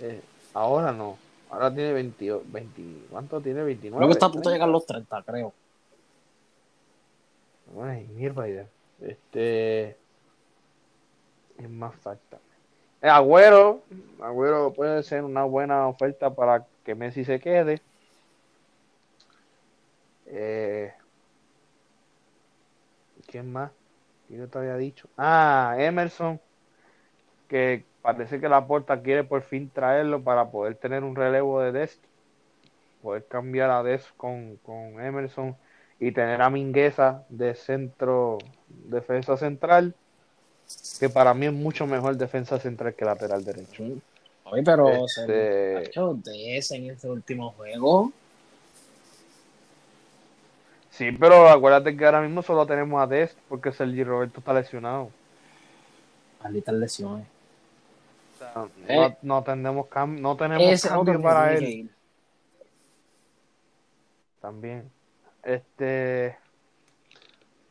[0.00, 0.20] Eh,
[0.54, 1.16] ahora no
[1.52, 3.62] ahora tiene 20, 20 ¿cuánto tiene?
[3.62, 4.56] 29 Creo que está a punto de 30.
[4.56, 5.52] llegar a los 30, creo.
[7.80, 8.66] Ay, mierda idea.
[9.00, 9.96] Este.
[11.58, 12.38] Es más falta.
[13.00, 13.82] Eh, Agüero.
[14.20, 17.80] Agüero puede ser una buena oferta para que Messi se quede.
[20.26, 20.92] Eh,
[23.26, 23.70] ¿Quién más?
[24.26, 25.08] ¿Quién yo te había dicho?
[25.16, 26.40] Ah, Emerson.
[27.48, 31.72] Que parece que la Porta quiere por fin traerlo para poder tener un relevo de
[31.72, 32.02] Dest,
[33.02, 35.56] poder cambiar a Dest con, con Emerson
[35.98, 38.38] y tener a Mingueza de centro
[38.90, 39.94] defensa central,
[40.98, 43.84] que para mí es mucho mejor defensa central que lateral derecho.
[44.44, 48.12] Oye, pero Este- se hecho de ese en este último juego.
[50.90, 55.10] Sí, pero acuérdate que ahora mismo solo tenemos a Dest porque Sergi Roberto está lesionado.
[56.42, 57.31] Malditas lesiones.
[58.52, 58.96] Sea, Eh.
[59.22, 61.90] no, no tenemos, cam- no tenemos cambio para él.
[64.40, 64.90] también.
[65.44, 66.36] Este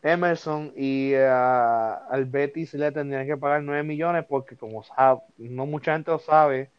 [0.02, 5.66] Emerson y eh, al Betis le tendrían que pagar 9 millones porque como sabe, no
[5.66, 6.70] mucha gente lo sabe,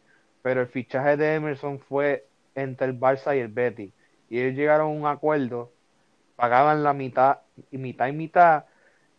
[0.41, 3.93] pero el fichaje de Emerson fue entre el Barça y el Betis
[4.29, 5.71] y ellos llegaron a un acuerdo,
[6.35, 7.39] pagaban la mitad
[7.71, 8.65] y mitad y mitad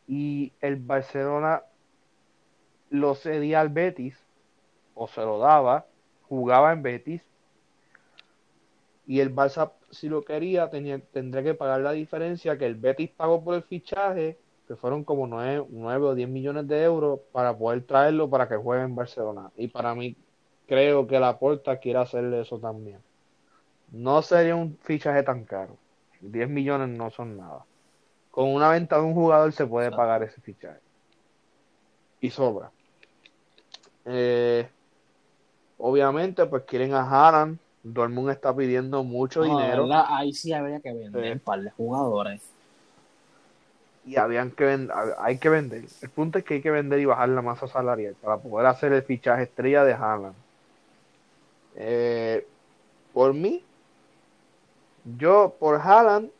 [0.06, 1.62] y el Barcelona
[2.90, 4.16] lo cedía al Betis
[4.94, 5.86] o se lo daba,
[6.28, 7.22] jugaba en Betis
[9.06, 13.10] y el Barça si lo quería tenía, tendría que pagar la diferencia que el Betis
[13.10, 17.56] pagó por el fichaje, que fueron como 9, 9 o 10 millones de euros para
[17.56, 19.50] poder traerlo para que juegue en Barcelona.
[19.56, 20.16] Y para mí
[20.66, 22.98] creo que la Porta quiere hacerle eso también.
[23.92, 25.76] No sería un fichaje tan caro.
[26.20, 27.64] 10 millones no son nada.
[28.30, 30.80] Con una venta de un jugador se puede pagar ese fichaje.
[32.20, 32.72] Y sobra.
[34.06, 34.68] Eh,
[35.78, 37.58] obviamente, pues quieren a Haaland.
[37.82, 39.82] Dortmund está pidiendo mucho No, dinero.
[39.82, 41.32] verdad, ahí sí habría que vender Sí.
[41.32, 42.42] un par de jugadores.
[44.06, 45.84] y habían que ven- hay que vender.
[46.02, 48.92] El punto es que hay que vender y bajar la masa salarial para poder hacer
[48.92, 50.34] el fichaje estrella de Haaland.
[51.76, 52.46] Eh,
[53.14, 53.62] por mí,
[55.18, 56.30] yo por Haaland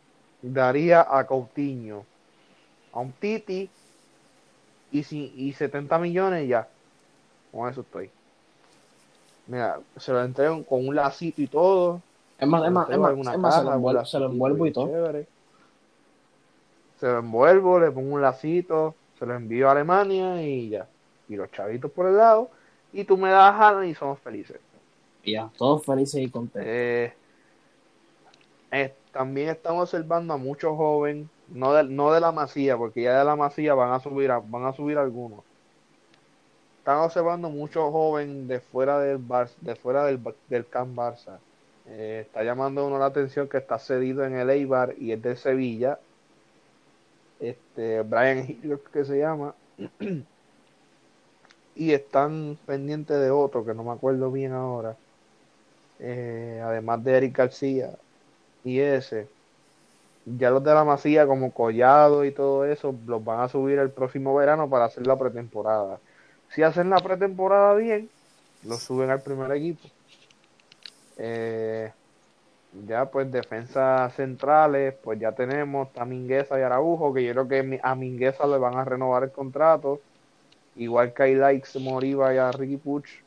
[0.42, 2.04] daría a Coutinho,
[2.92, 3.70] a un Titi
[4.92, 6.68] y, si, y 70 millones ya.
[7.50, 8.10] Con eso estoy.
[9.46, 12.00] Mira, se lo entrego con un lacito y todo.
[12.38, 12.90] Es más, es más,
[13.34, 14.86] es más, se lo envuelvo, se lo envuelvo y todo.
[14.86, 15.26] chévere.
[16.98, 20.86] Se lo envuelvo, le pongo un lacito, se lo envío a Alemania y ya.
[21.28, 22.50] Y los chavitos por el lado.
[22.92, 24.60] Y tú me das a y somos felices.
[25.24, 26.62] Ya, todos felices y contentos.
[26.66, 27.12] Eh,
[28.70, 33.18] eh, también estamos observando a muchos jóvenes, no de, no de la masía, porque ya
[33.18, 35.40] de la masía van a subir a- van a subir algunos.
[36.84, 40.20] Están observando muchos jóvenes de fuera del Bar, de fuera del,
[40.50, 41.38] del Camp Barça.
[41.86, 45.34] Eh, está llamando uno la atención que está cedido en el Eibar y es de
[45.34, 45.98] Sevilla.
[47.40, 49.54] Este Brian Hill, que se llama.
[51.74, 54.96] y están pendientes de otro que no me acuerdo bien ahora
[56.00, 57.98] eh, además de Eric García
[58.62, 59.30] y ese,
[60.26, 63.90] ya los de la Masía como Collado y todo eso, los van a subir el
[63.90, 66.00] próximo verano para hacer la pretemporada.
[66.54, 68.08] Si hacen la pretemporada bien,
[68.62, 69.88] los suben al primer equipo.
[71.18, 71.90] Eh,
[72.86, 77.80] ya pues defensas centrales, pues ya tenemos a Mingueza y Araujo, que yo creo que
[77.82, 80.00] a Mingueza le van a renovar el contrato,
[80.76, 83.24] igual que a Ilaix Moriba y a Ricky Puch.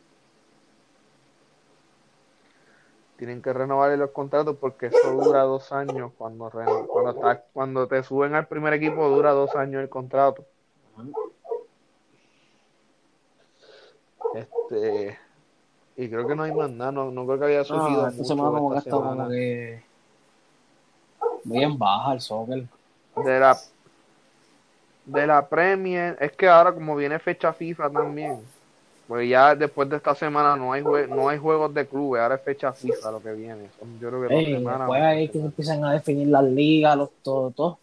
[3.17, 6.51] tienen que renovar los contratos porque eso dura dos años cuando
[6.87, 10.45] cuando cuando te suben al primer equipo dura dos años el contrato
[14.33, 15.17] este
[15.95, 18.23] y creo que no hay más nada no, no creo que haya surgido No, esta
[18.23, 19.29] mucho semana como que como semana.
[19.29, 19.83] que
[21.43, 22.67] bien baja el soccer.
[23.15, 23.57] de la
[25.05, 28.41] de la Premier es que ahora como viene fecha FIFA también
[29.07, 32.35] pues ya después de esta semana no hay jue- no hay juegos de clubes ahora
[32.35, 33.69] es fecha FIFA lo que viene
[34.01, 35.51] yo creo que dos Ey, semanas después o ahí tres que se semanas.
[35.51, 37.79] empiezan a definir las ligas, los todo, todo.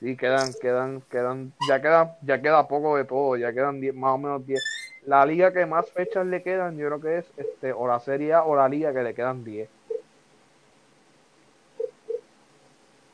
[0.00, 4.14] Sí, quedan, quedan, quedan, ya queda, ya queda poco de todo, ya quedan 10, más
[4.14, 4.58] o menos 10.
[5.04, 8.32] La liga que más fechas le quedan, yo creo que es este, o la Serie
[8.32, 9.68] A o la liga que le quedan 10.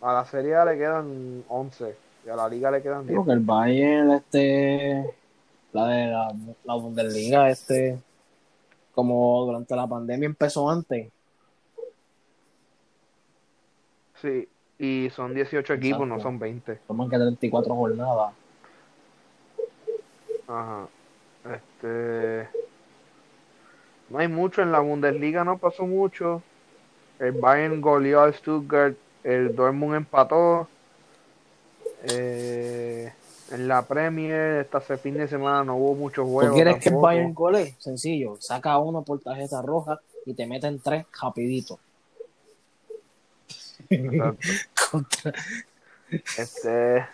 [0.01, 3.09] A la Serie A le quedan 11 y a la liga le quedan 10.
[3.09, 5.13] Digo que el Bayern, este,
[5.73, 6.35] la de la,
[6.65, 7.99] la Bundesliga, este,
[8.95, 11.09] como durante la pandemia empezó antes.
[14.23, 14.49] Sí,
[14.79, 16.77] y son 18 equipos, no son 20.
[16.87, 18.33] Toman que 34 jornadas.
[20.47, 20.89] Ajá.
[21.55, 22.49] Este.
[24.09, 26.43] No hay mucho en la Bundesliga, no pasó mucho.
[27.19, 30.69] El Bayern goleó al Stuttgart, el Dortmund empató.
[32.05, 33.13] Eh,
[33.51, 36.55] en la Premier, esta fin de semana no hubo muchos ¿Tú juegos.
[36.55, 36.97] quieres que el.
[36.97, 37.75] Bayern gole?
[37.79, 41.79] Sencillo, saca uno por tarjeta roja y te meten tres rapidito.
[44.91, 45.33] Contra-
[46.39, 47.07] Este.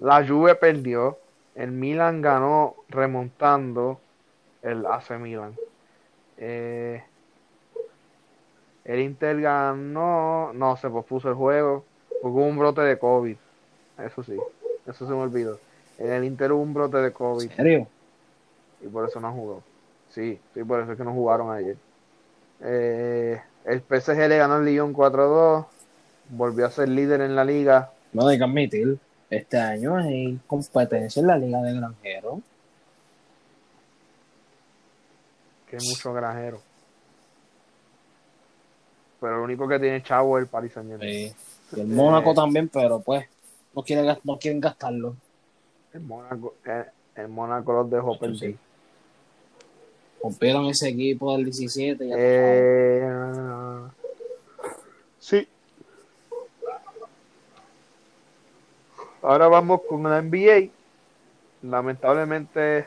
[0.00, 1.18] La Juve perdió.
[1.54, 4.00] El Milan ganó remontando
[4.62, 5.54] el AC Milan.
[6.36, 7.02] Eh,
[8.84, 11.84] el Inter ganó, no, se pospuso el juego,
[12.20, 13.36] porque hubo un brote de COVID.
[14.04, 14.36] Eso sí,
[14.86, 15.58] eso se me olvidó.
[15.98, 17.50] En el Inter hubo un brote de COVID.
[17.50, 17.86] ¿En serio?
[18.82, 19.62] Y por eso no jugó.
[20.10, 21.76] Sí, sí, por eso es que no jugaron ayer.
[22.60, 25.66] Eh, el PSG le ganó al Lyon 4-2.
[26.30, 27.90] Volvió a ser líder en la liga.
[28.12, 28.98] No hay que admitir,
[29.30, 32.40] este año hay competencia en la liga de granjeros.
[35.68, 36.60] Que hay muchos granjeros.
[39.20, 41.30] Pero lo único que tiene chavo es el Paris Saint Germain.
[41.30, 41.34] Sí.
[41.76, 43.26] Y el Mónaco también, pero pues
[43.74, 45.16] no quieren, no quieren gastarlo.
[45.92, 46.84] El Mónaco, eh,
[47.16, 48.36] el Mónaco los dejó perder.
[48.38, 48.58] Sí.
[50.24, 53.10] Rompieron ese equipo del 17 y ya Eh,
[55.18, 55.46] sí.
[59.20, 60.70] Ahora vamos con la NBA.
[61.62, 62.86] Lamentablemente,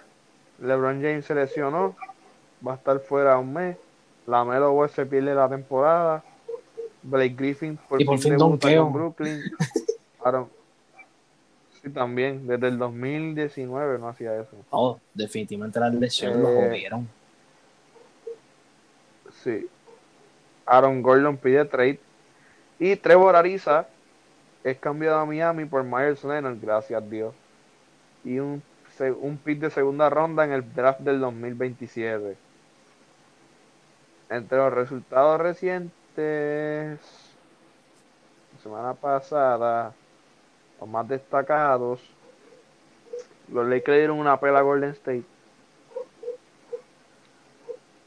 [0.59, 1.95] LeBron James se lesionó.
[2.65, 3.77] Va a estar fuera un mes.
[4.25, 6.23] La Melo Ball se pierde la temporada.
[7.03, 8.57] Blake Griffin por Y por fin con
[8.93, 9.41] Brooklyn.
[10.23, 10.49] Aaron-
[11.83, 12.47] Sí, también.
[12.47, 14.49] Desde el 2019 no hacía eso.
[14.71, 17.07] Oh, definitivamente las lesiones lo Eh, jodieron.
[19.47, 19.65] Sí.
[20.65, 22.01] Aaron Gordon pide trade.
[22.79, 23.87] Y Trevor Ariza
[24.65, 27.33] es cambiado a Miami por Myers Leonard, gracias a Dios.
[28.25, 28.61] Y un,
[29.21, 32.35] un pick de segunda ronda en el draft del 2027.
[34.29, 36.99] Entre los resultados recientes,
[38.61, 39.93] semana pasada,
[40.81, 42.01] los más destacados,
[43.47, 45.36] los Lakers dieron una pela a Golden State.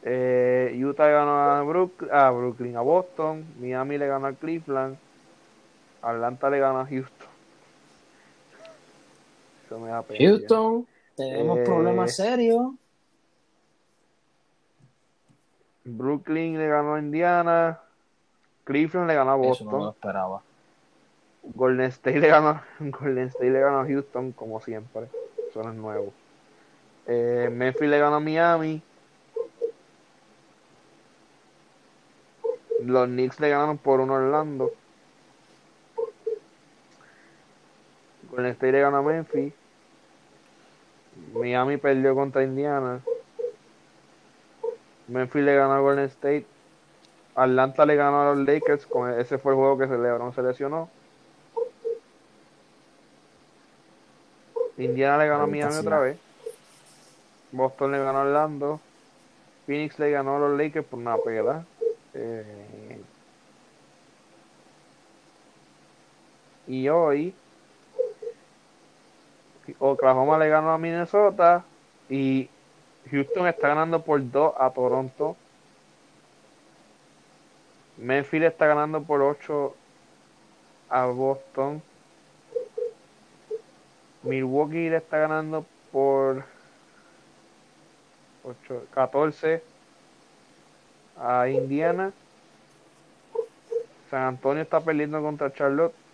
[0.03, 3.45] Eh, Utah le ganó a, Brook- a Brooklyn, a Boston.
[3.61, 4.97] Miami le ganó a Cleveland.
[6.03, 7.29] Atlanta le ganó a Houston.
[9.67, 10.31] Eso me da pena.
[10.31, 10.87] Houston,
[11.17, 12.73] tenemos Eh, problemas serios.
[15.85, 17.79] Brooklyn le ganó a Indiana.
[18.65, 19.89] Cleveland le ganó a Eso no lo Boston.
[19.91, 20.43] esperaba.
[21.43, 25.09] Golden State le ganó, Golden State le ganó a Houston, como siempre.
[25.49, 26.13] Eso no es nuevo.
[27.07, 28.83] Eh, Memphis le ganó a Miami.
[32.85, 34.73] Los Knicks le ganaron por un Orlando.
[38.31, 39.53] Golden State le ganó a Memphis.
[41.35, 43.01] Miami perdió contra Indiana.
[45.09, 46.47] Memphis le ganó a Golden State.
[47.35, 48.87] Atlanta le ganó a los Lakers.
[48.87, 50.89] Con ese fue el juego que se LeBron se lesionó.
[54.79, 56.19] Indiana le ganó a Miami otra vez.
[57.53, 58.81] Boston le ganó a Orlando.
[59.67, 61.65] Phoenix le ganó a los Lakers por una pela.
[62.15, 62.70] Eh,
[66.71, 67.35] y hoy
[69.81, 71.65] Oklahoma le ganó a Minnesota
[72.09, 72.49] y
[73.11, 75.37] Houston está ganando por 2 a Toronto.
[77.97, 79.75] Memphis está ganando por 8
[80.91, 81.83] a Boston.
[84.23, 86.45] Milwaukee le está ganando por
[88.45, 89.61] 8, 14
[91.19, 92.13] a Indiana.
[94.09, 96.10] San Antonio está perdiendo contra Charlotte.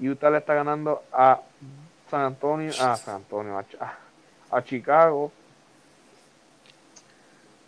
[0.00, 1.40] Utah le está ganando a
[2.10, 3.78] San Antonio, a San Antonio, a, Ch-
[4.50, 5.32] a Chicago.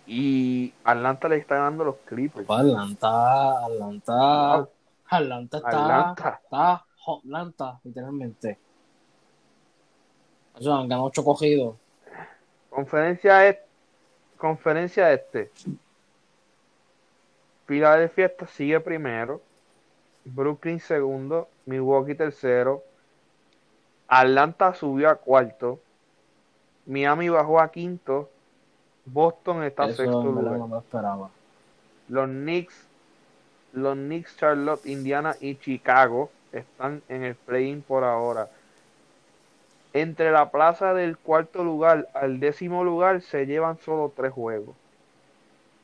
[0.07, 2.49] Y Atlanta le está ganando los Clippers.
[2.49, 4.69] Atlanta, Atlanta.
[5.11, 6.41] Atlanta está, Atlanta.
[6.43, 8.59] está Atlanta, literalmente.
[10.59, 11.77] Eso han ganado ocho cogidos.
[12.71, 13.65] Conferencia este,
[14.39, 15.51] conferencia este.
[17.67, 19.43] Filadelfia está- sigue primero.
[20.35, 21.49] Brooklyn segundo.
[21.67, 22.83] Milwaukee tercero.
[24.09, 25.79] Atlanta subió a cuarto.
[26.87, 28.31] Miami bajó a quinto.
[29.05, 30.59] Boston está Eso sexto lugar.
[30.59, 31.31] no lo esperaba.
[32.09, 32.87] Los Knicks,
[33.73, 38.49] los Knicks, Charlotte, Indiana y Chicago están en el play-in por ahora.
[39.93, 44.75] Entre la plaza del cuarto lugar al décimo lugar se llevan solo tres juegos.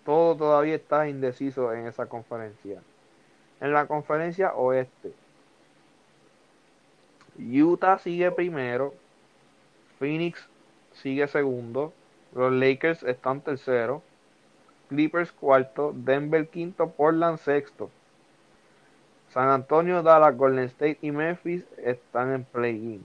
[0.04, 2.80] Todo todavía está indeciso en esa conferencia.
[3.60, 5.12] En la conferencia oeste,
[7.38, 8.94] Utah sigue primero,
[9.98, 10.48] Phoenix
[10.92, 11.92] sigue segundo,
[12.34, 14.02] los Lakers están tercero,
[14.88, 17.90] Clippers cuarto, Denver quinto, Portland sexto.
[19.30, 23.02] San Antonio, Dallas, Golden State y Memphis están en play-in.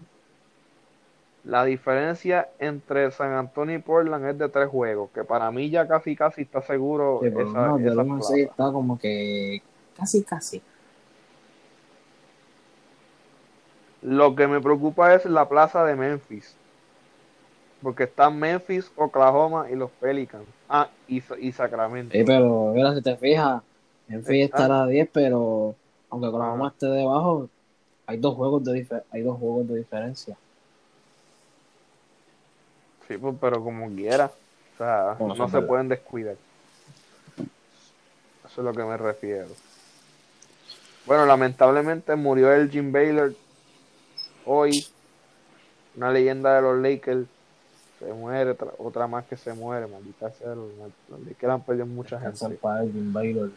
[1.43, 5.87] La diferencia entre San Antonio y Portland es de tres juegos, que para mí ya
[5.87, 8.33] casi casi está seguro Sí, esa, del esa 1 al plaza.
[8.33, 9.63] 6 está como que
[9.99, 10.61] casi, casi.
[14.01, 16.55] Lo que me preocupa es la plaza de Memphis,
[17.81, 20.45] Porque están Memphis, Oklahoma y los Pelicans.
[20.69, 22.13] Ah, y, y Sacramento.
[22.13, 23.61] Sí, pero mira, si te fijas,
[24.07, 25.75] Memphis estará a 10, pero
[26.09, 27.49] aunque Oklahoma esté debajo,
[28.05, 30.37] hay dos juegos de hay dos juegos de diferencia.
[33.07, 34.31] Sí, pues, pero como quiera.
[34.73, 36.35] O sea, no se pueden descuidar.
[38.45, 39.49] Eso es lo que me refiero.
[41.09, 43.33] Bueno, lamentablemente murió el Jim Baylor
[44.45, 44.85] hoy.
[45.97, 47.27] Una leyenda de los Lakers.
[47.97, 50.53] Se muere, otra más que se muere, maldita sea.
[50.53, 50.69] Los,
[51.25, 52.59] Lakers han perdido mucha gente.
[52.93, 53.49] Jim Baylor.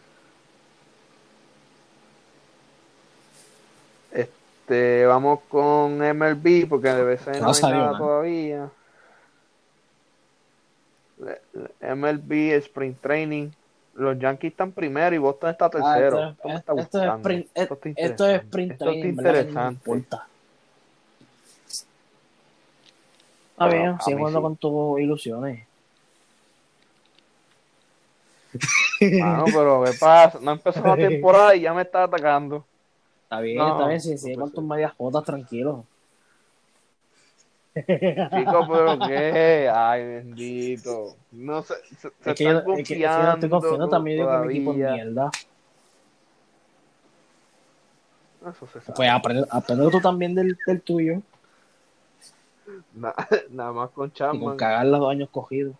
[4.11, 8.69] Este, vamos con MLB porque debe ser no, hay nada todavía.
[11.81, 13.51] MLB Spring Training.
[13.95, 16.29] Los Yankees están primero y Boston está tercero.
[16.29, 19.09] esto, es, esto, es sprint, esto, es sprint training.
[19.09, 19.91] Esto interesante.
[23.51, 25.67] Está bien, sigue jugando con tus ilusiones.
[28.99, 30.39] no, pero ¿qué pasa?
[30.41, 32.65] No empezó la temporada y ya me está atacando.
[33.23, 35.85] Está bien, está bien, si sigue con tus medias jotas, tranquilo.
[37.75, 41.15] Chico, pero qué, ay, bendito.
[41.31, 42.81] No sé, se, se es que yo, confiando.
[42.81, 45.31] Es que, yo no estoy confiando también yo con mi equipo mierda.
[48.41, 48.93] Eso se sabe.
[48.95, 51.21] Pues aprende, aprende tú también del, del tuyo.
[53.49, 54.35] nada más con Chapman.
[54.35, 55.75] Y con cagar los años cogidos.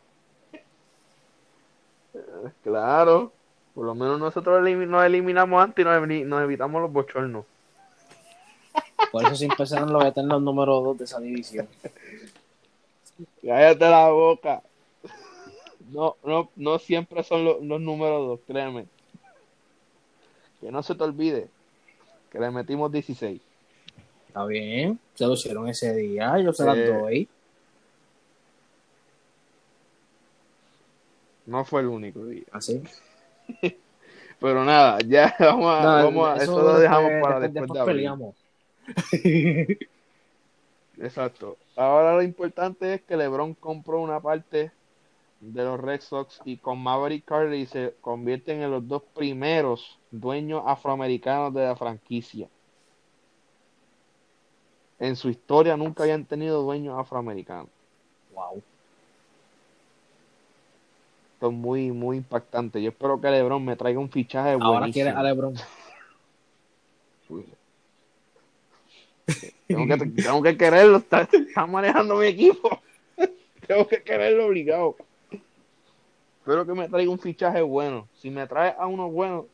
[2.14, 3.32] Eh, claro.
[3.74, 7.46] Por lo menos nosotros nos eliminamos antes y nos, evitamos los bochornos.
[9.14, 11.68] Por eso siempre serán los eternos número 2 de esa división.
[13.44, 14.64] Cállate la boca.
[15.92, 18.88] No, no, no siempre son los, los números 2, créeme.
[20.60, 21.48] Que no se te olvide
[22.32, 23.40] que le metimos 16.
[24.30, 27.30] Está bien, se lo hicieron ese día, yo se las doy.
[31.46, 32.46] No fue el único día.
[32.52, 32.82] ¿Así?
[33.62, 33.70] ¿Ah,
[34.40, 38.43] Pero nada, ya vamos a, vamos a eso, lo dejamos para después, de peleamos.
[40.98, 41.58] Exacto.
[41.76, 44.72] Ahora lo importante es que LeBron compró una parte
[45.40, 50.64] de los Red Sox y con Maverick Carter se convierten en los dos primeros dueños
[50.66, 52.48] afroamericanos de la franquicia
[55.04, 57.68] en su historia nunca habían tenido dueños afroamericanos.
[58.34, 58.64] Wow.
[61.34, 62.82] Esto es muy, muy impactante.
[62.82, 64.58] Yo espero que LeBron me traiga un fichaje.
[64.60, 65.56] Ahora quiere a LeBron.
[69.76, 70.98] Tengo, que, tengo que quererlo.
[70.98, 71.28] Está,
[71.68, 72.82] manejando mi equipo.
[73.68, 74.96] tengo que quererlo obligado.
[76.40, 78.08] Espero que me traiga un fichaje bueno.
[78.16, 79.48] Si me trae a uno bueno,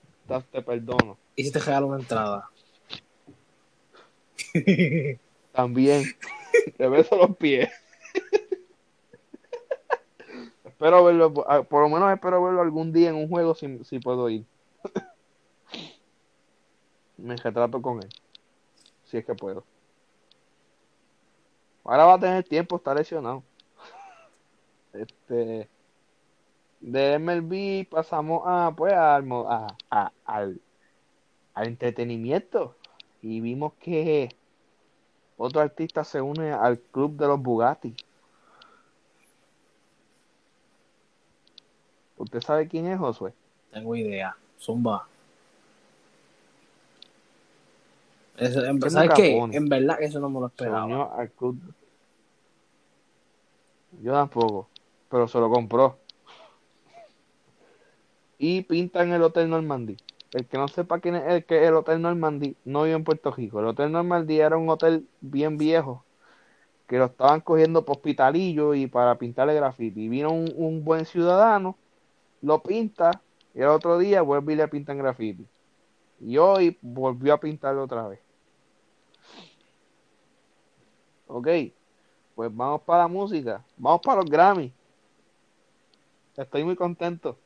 [0.51, 1.17] te, perdono.
[1.35, 2.49] ¿Y si te regalo una entrada?
[5.51, 6.03] También.
[6.77, 7.69] Te beso los pies.
[10.65, 14.29] espero verlo, por lo menos espero verlo algún día en un juego si, si puedo
[14.29, 14.45] ir.
[17.17, 18.09] Me retrato con él.
[19.05, 19.63] Si es que puedo.
[21.83, 23.43] Ahora va a tener tiempo, está lesionado.
[24.93, 25.69] Este.
[26.79, 29.17] De MLB pasamos a, pues, a,
[30.25, 30.61] al,
[31.53, 32.75] al entretenimiento.
[33.21, 34.29] Y vimos que
[35.37, 37.95] otro artista se une al club de los Bugatti.
[42.17, 43.33] ¿Usted sabe quién es, Josué?
[43.71, 44.35] Tengo idea.
[44.59, 45.07] Zumba.
[48.89, 49.37] ¿Sabes qué?
[49.37, 51.15] En verdad eso no me lo esperaba.
[51.15, 51.59] al club.
[54.01, 54.69] Yo tampoco.
[55.09, 55.97] Pero se lo compró.
[58.37, 59.97] Y pinta en el Hotel Normandy
[60.33, 63.31] el que no sepa quién es el que el Hotel Normandy no vive en Puerto
[63.31, 63.59] Rico.
[63.59, 66.03] El Hotel Normandy era un hotel bien viejo
[66.87, 70.01] que lo estaban cogiendo por hospitalillo y para pintarle graffiti.
[70.01, 71.77] Y vino un, buen ciudadano,
[72.41, 73.21] lo pinta
[73.53, 75.45] y el otro día vuelve y le pintan graffiti.
[76.19, 78.19] Y hoy volvió a pintarlo otra vez.
[81.31, 81.47] Ok,
[82.33, 84.73] pues vamos para la música, vamos para los Grammy.
[86.35, 87.37] Estoy muy contento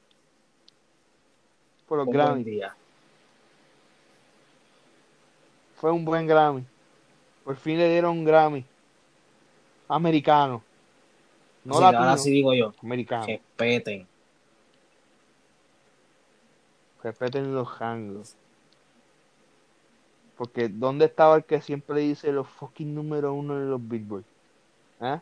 [1.85, 2.61] por los Grammy.
[5.75, 6.63] Fue un buen Grammy.
[7.43, 8.65] Por fin le dieron un Grammy.
[9.89, 10.63] Americano.
[11.65, 12.73] No la ahora sí digo yo.
[12.81, 13.25] Americano.
[13.25, 14.07] Respeten.
[17.03, 18.37] Respeten los hangos.
[20.43, 24.25] Porque ¿dónde estaba el que siempre dice los fucking número uno de los Billboard?
[24.99, 25.21] ¿Eh?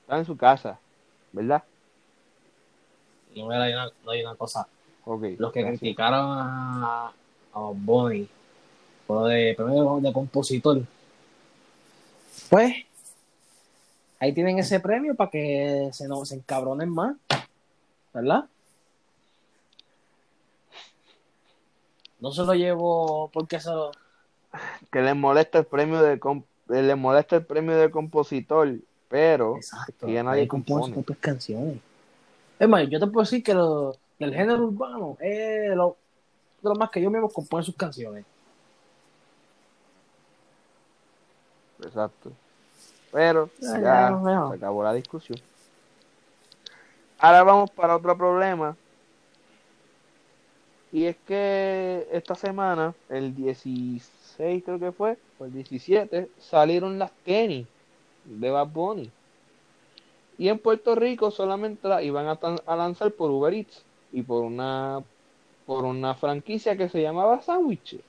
[0.00, 0.80] Estaba en su casa,
[1.34, 1.62] ¿verdad?
[3.36, 4.66] No, hay una, no hay una cosa
[5.04, 7.12] los que criticaron a,
[7.52, 8.26] a Bonnie
[9.06, 10.80] por de premio de compositor.
[12.48, 12.74] Pues,
[14.18, 17.16] ahí tienen ese premio para que se, no, se encabronen más,
[18.14, 18.46] ¿verdad?
[22.20, 23.92] No se lo llevo porque eso...
[24.90, 28.74] Que les molesta el premio de comp- eh, les molesta el premio de compositor,
[29.08, 30.06] pero Exacto.
[30.06, 31.78] que ya nadie compone propias canciones.
[32.58, 35.96] Es más, yo te puedo decir que lo, que el género urbano es lo,
[36.74, 38.24] más que yo mismo compone sus canciones.
[41.82, 42.32] Exacto.
[43.12, 44.48] Pero ya, ya.
[44.48, 45.38] se acabó la discusión.
[47.18, 48.76] Ahora vamos para otro problema.
[50.92, 57.12] Y es que esta semana, el 16 creo que fue, o el 17, salieron las
[57.24, 57.66] tenis
[58.24, 59.10] de Bad Bunny.
[60.38, 65.02] Y en Puerto Rico solamente las iban a lanzar por Uber Eats y por una
[65.68, 68.00] por una franquicia que se llamaba Sandwich.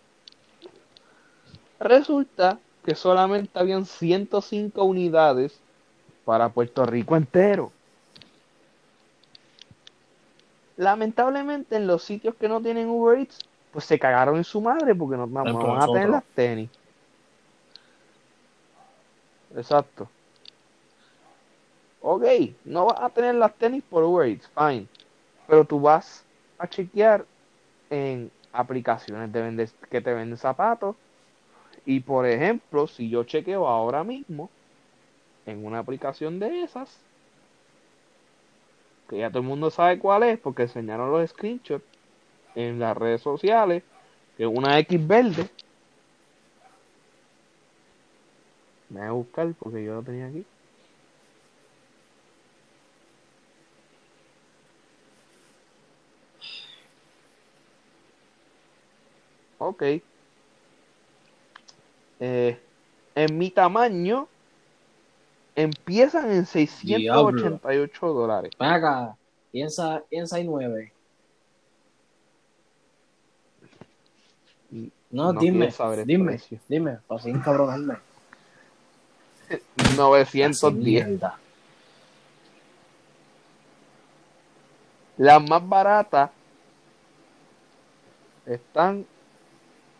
[1.77, 5.59] Resulta que solamente habían 105 unidades
[6.23, 7.73] para Puerto Rico entero.
[10.79, 13.37] Lamentablemente en los sitios que no tienen Uber Eats,
[13.69, 16.25] pues se cagaron en su madre porque no, no- ejemplo, no van a tener las
[16.33, 16.71] tenis.
[19.55, 20.11] Exacto.
[21.99, 22.23] Ok,
[22.63, 24.89] no vas a tener las tenis por Uber Eats, fine.
[25.47, 26.27] Pero tú vas
[26.57, 27.27] a chequear
[27.89, 30.97] en aplicaciones de vender, que te venden zapatos.
[31.85, 34.53] Y por ejemplo, si yo chequeo ahora mismo
[35.45, 37.08] en una aplicación de esas,
[39.09, 41.83] que ya todo el mundo sabe cuál es, porque enseñaron los screenshots
[42.55, 43.83] en las redes sociales,
[44.37, 45.49] que es una X verde.
[48.89, 50.45] Me voy a buscar porque yo lo tenía aquí.
[59.57, 59.83] Ok.
[62.21, 62.59] Eh,
[63.15, 64.27] en mi tamaño
[65.63, 68.51] empiezan en 688 dólares.
[68.59, 69.15] Ven acá,
[69.51, 70.93] piensa, piensa y nueve.
[74.71, 76.59] No, No dime, saber dime, precio.
[76.67, 77.95] dime, para sin cabronarme.
[79.97, 81.07] 910.
[81.07, 81.39] Mierda.
[85.17, 86.29] Las más baratas
[88.45, 89.05] están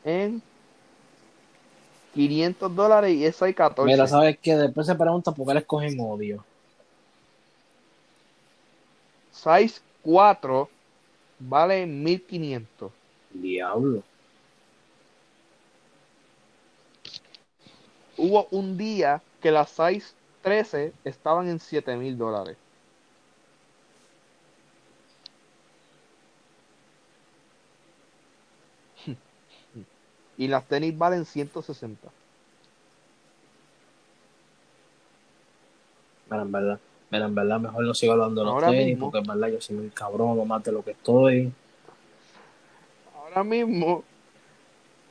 [0.04, 0.42] en
[2.20, 3.90] 500 dólares y eso hay 14.
[3.90, 4.58] Mira, ¿sabes qué?
[4.58, 6.44] Después se pregunta por qué les cogen odio.
[9.32, 10.70] Size 4
[11.40, 12.92] vale 1500.
[13.32, 14.04] Diablo.
[18.18, 22.58] Hubo un día que las size 13 estaban en 7000 dólares.
[30.40, 32.08] Y las tenis valen 160.
[36.32, 36.80] Mira, en verdad,
[37.12, 39.12] mira, en verdad, mejor no sigo hablando de los Ahora tenis, mismo.
[39.12, 41.52] porque en verdad yo soy muy cabrón, más de lo que estoy.
[43.18, 44.04] Ahora mismo,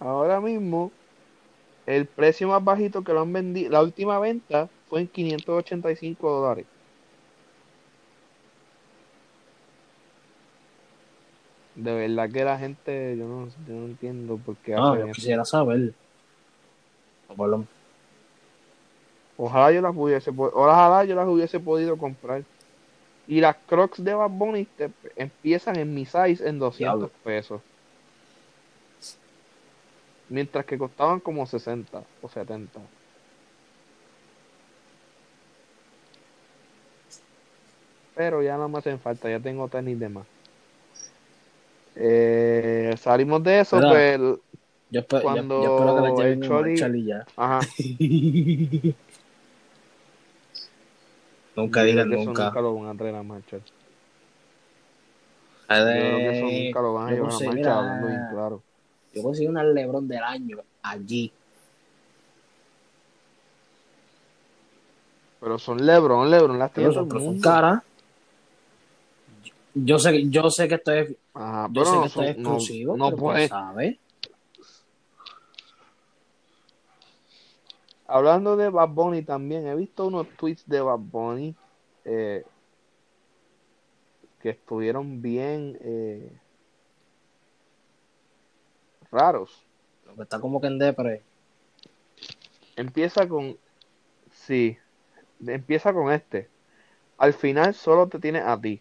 [0.00, 0.90] ahora mismo,
[1.86, 6.64] el precio más bajito que lo han vendido, la última venta fue en 585 dólares.
[11.78, 15.14] De verdad que la gente, yo no, yo no entiendo por qué hacen yo eso.
[15.14, 15.94] quisiera saber.
[19.36, 22.42] Ojalá yo las hubiese, ojalá yo las hubiese podido comprar.
[23.28, 27.10] Y las Crocs de Bad Bunny te- empiezan en mi size en 200 Diablo.
[27.22, 27.60] pesos.
[30.30, 32.80] Mientras que costaban como 60 o 70.
[38.16, 40.26] Pero ya no me hacen falta, ya tengo tenis de más.
[41.96, 43.90] Eh, salimos de eso, Mira.
[43.90, 44.18] pues.
[44.90, 46.40] Yo, espe- yo- Cuando yo espero que la lleven
[47.06, 47.26] ya.
[47.36, 47.60] Ajá.
[51.56, 52.44] nunca Yo digan nunca.
[52.46, 53.14] nunca lo van a traer
[55.68, 57.78] Yo creo que eso de- nunca lo van a yo llevar a conseguí, marcha, mira,
[57.78, 58.62] hablando bien claro.
[59.14, 61.32] Yo conseguí una Lebron del año allí.
[65.40, 67.82] Pero son Lebron, Lebron, las tiene Pero son, pero caras.
[69.74, 73.46] Yo sé, yo sé que esto es, Ajá, pero no son- exclusivo, no pero puede-
[73.46, 73.96] ¿sabes?
[78.08, 81.54] Hablando de Bad Bunny también, he visto unos tweets de Bad Bunny
[82.04, 82.44] eh,
[84.40, 86.32] que estuvieron bien eh,
[89.12, 89.64] raros.
[90.06, 91.22] Lo que está como que en depre.
[92.74, 93.56] Empieza con,
[94.32, 94.76] sí,
[95.46, 96.48] empieza con este.
[97.16, 98.80] Al final solo te tienes a ti.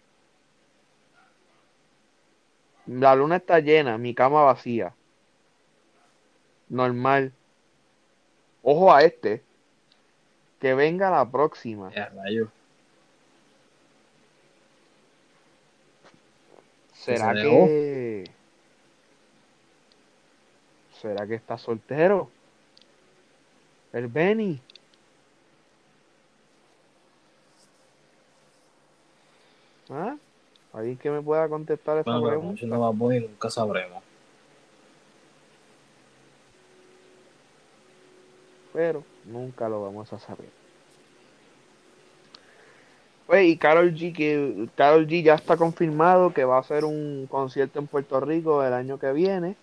[2.87, 4.93] La luna está llena, mi cama vacía.
[6.69, 7.33] Normal.
[8.63, 9.43] Ojo a este.
[10.59, 11.91] Que venga la próxima.
[11.93, 12.49] Ya, rayo.
[16.93, 18.31] ¿Será se que...
[21.01, 22.29] ¿Será que está soltero?
[23.93, 24.59] El Benny.
[29.89, 30.17] ¿Ah?
[30.77, 32.59] ¿Alguien que me pueda contestar esa Bueno, pregunta?
[32.61, 34.03] si no va a y nunca sabremos.
[38.73, 40.49] pero nunca lo vamos a saber.
[43.25, 47.25] Pues, y Carol G, que Carol G ya está confirmado que va a hacer un
[47.27, 49.55] concierto en Puerto Rico el año que viene.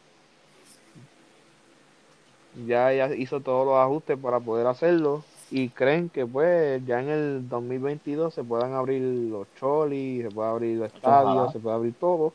[2.67, 7.09] Ya ella hizo todos los ajustes para poder hacerlo y creen que pues ya en
[7.09, 11.53] el 2022 se puedan abrir los cholis, se puede abrir los estadios, Ojalá.
[11.53, 12.33] se puede abrir todo.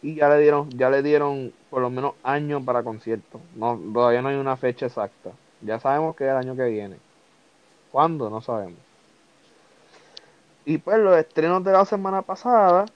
[0.00, 3.40] Y ya le dieron, ya le dieron por lo menos años para conciertos.
[3.56, 5.30] No, todavía no hay una fecha exacta.
[5.60, 6.96] Ya sabemos que es el año que viene.
[7.90, 8.30] ¿Cuándo?
[8.30, 8.78] No sabemos.
[10.64, 12.86] Y pues los estrenos de la semana pasada.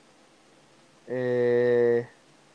[1.09, 2.07] Eh,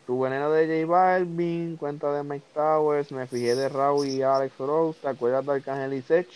[0.08, 4.58] tu veneno de J Balvin, cuenta de Mike Towers, me fijé de Raúl y Alex
[4.58, 6.28] Rose, ¿te acuerdas de Arcángel y Sech?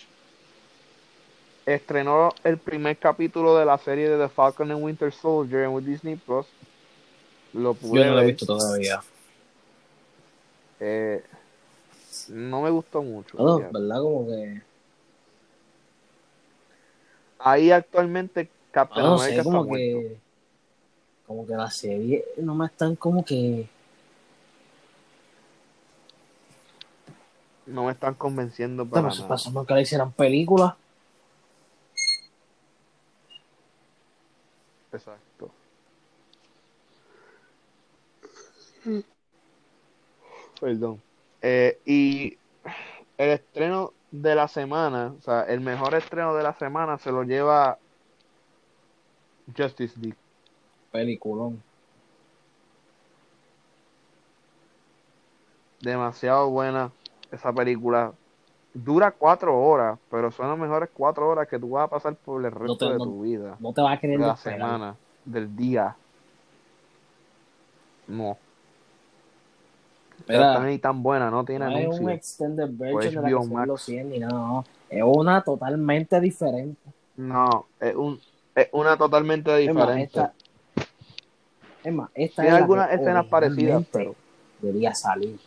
[1.65, 6.17] Estrenó el primer capítulo de la serie de The Falcon and Winter Soldier en Disney
[6.17, 6.45] Plus.
[7.53, 9.01] Lo pude Yo no lo he visto todavía.
[10.81, 11.23] Eh,
[12.29, 13.37] no me gustó mucho.
[13.37, 13.59] No.
[13.71, 14.01] ¿verdad?
[14.01, 14.61] Como que.
[17.39, 19.99] Ahí actualmente Captain Ah, no America sé, como está muerto.
[20.09, 20.30] que.
[21.31, 23.65] Como que la serie no me están como que.
[27.67, 29.27] No me están convenciendo Para para nada.
[29.29, 30.73] pasando que le hicieran películas.
[34.91, 35.49] Exacto.
[40.59, 41.01] Perdón.
[41.41, 42.37] Eh, y
[43.17, 47.23] el estreno de la semana, o sea, el mejor estreno de la semana se lo
[47.23, 47.79] lleva
[49.55, 50.20] Justice League.
[50.91, 51.61] Peliculón.
[55.81, 56.91] Demasiado buena
[57.31, 58.13] esa película.
[58.73, 62.43] Dura cuatro horas, pero son las mejores cuatro horas que tú vas a pasar por
[62.45, 63.57] el resto te- de no- tu vida.
[63.59, 64.59] No te vas a querer de la esperar.
[64.59, 65.95] semana, del día.
[68.07, 68.37] No.
[70.27, 72.09] Está ni tan buena, no tiene no es un anuncio.
[72.09, 73.67] extended version de la que HBO son Max.
[73.67, 74.65] los 100 ni nada, no.
[74.89, 76.79] Es una totalmente diferente.
[77.17, 78.19] No, es, un,
[78.55, 80.03] es una totalmente diferente.
[80.03, 80.33] esta,
[81.83, 84.15] es más, esta es la algunas escenas parecidas, pero.
[84.59, 85.39] Debería salir.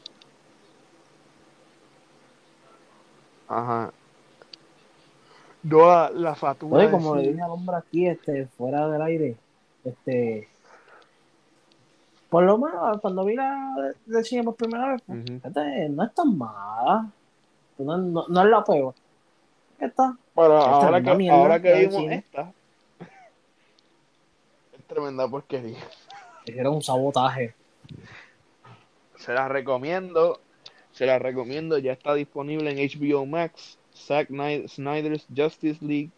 [3.49, 3.93] Ajá.
[5.62, 6.78] No, la, la factura.
[6.82, 9.37] Oye, como le dije al hombre aquí, este, fuera del aire,
[9.85, 10.49] este,
[12.28, 15.41] por lo menos cuando vi la de- del cine por primera vez, pues, Ujú.
[15.43, 17.09] este, no es tan mala,
[17.78, 18.95] no, no, no es la peor.
[19.78, 22.53] Esta, Pero Esta ahora es que, ahora que vimos esta.
[24.72, 25.78] Es tremenda porquería.
[26.45, 27.55] Hicieron un sabotaje.
[29.16, 30.40] Se la recomiendo.
[30.92, 31.78] Se la recomiendo.
[31.78, 33.78] Ya está disponible en HBO Max.
[33.95, 36.11] Zack Sny- Snyder's Justice League.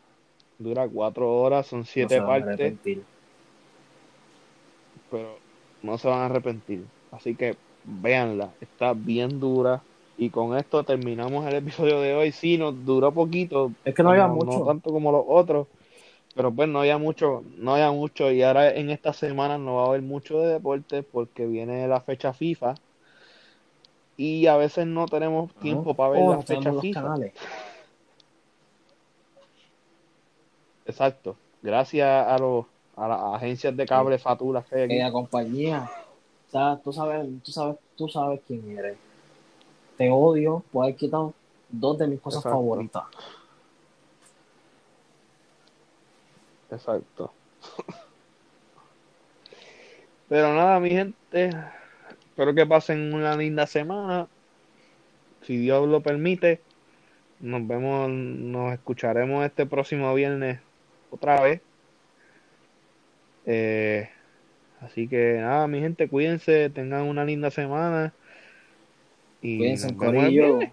[0.58, 2.74] Dura cuatro horas, son no siete a partes.
[5.10, 5.38] pero
[5.82, 6.84] no se van a arrepentir.
[7.12, 9.82] Así que véanla, está bien dura.
[10.18, 12.32] Y con esto terminamos el episodio de hoy.
[12.32, 14.60] Sí, nos duró poquito, Es que no había mucho.
[14.60, 15.66] no tanto como los otros,
[16.36, 18.30] pero pues no había mucho, no había mucho.
[18.30, 22.02] Y ahora en esta semana no va a haber mucho de deporte porque viene la
[22.02, 22.74] fecha FIFA.
[24.18, 25.62] Y a veces no tenemos ¿no?
[25.62, 27.00] tiempo para ver O la fecha FIFA.
[27.00, 27.32] canales.
[30.84, 31.36] Exacto.
[31.62, 32.66] Gracias a los
[32.96, 34.94] a las agencias de cable fatulas que hay aquí.
[34.94, 35.90] que la compañía,
[36.48, 38.96] o sea, tú sabes, tú sabes, tú sabes quién eres.
[39.96, 41.32] Te odio por haber quitado
[41.70, 42.56] dos de mis cosas Exacto.
[42.56, 43.04] favoritas.
[46.70, 47.32] Exacto.
[50.28, 51.50] Pero nada, mi gente,
[52.20, 54.28] espero que pasen una linda semana.
[55.42, 56.60] Si Dios lo permite,
[57.40, 60.60] nos vemos, nos escucharemos este próximo viernes
[61.10, 61.60] otra vez.
[63.46, 64.08] Eh,
[64.80, 68.12] así que nada, mi gente, cuídense, tengan una linda semana.
[69.40, 70.58] Y Cuídense, nos vemos el Corillo.
[70.58, 70.72] viernes.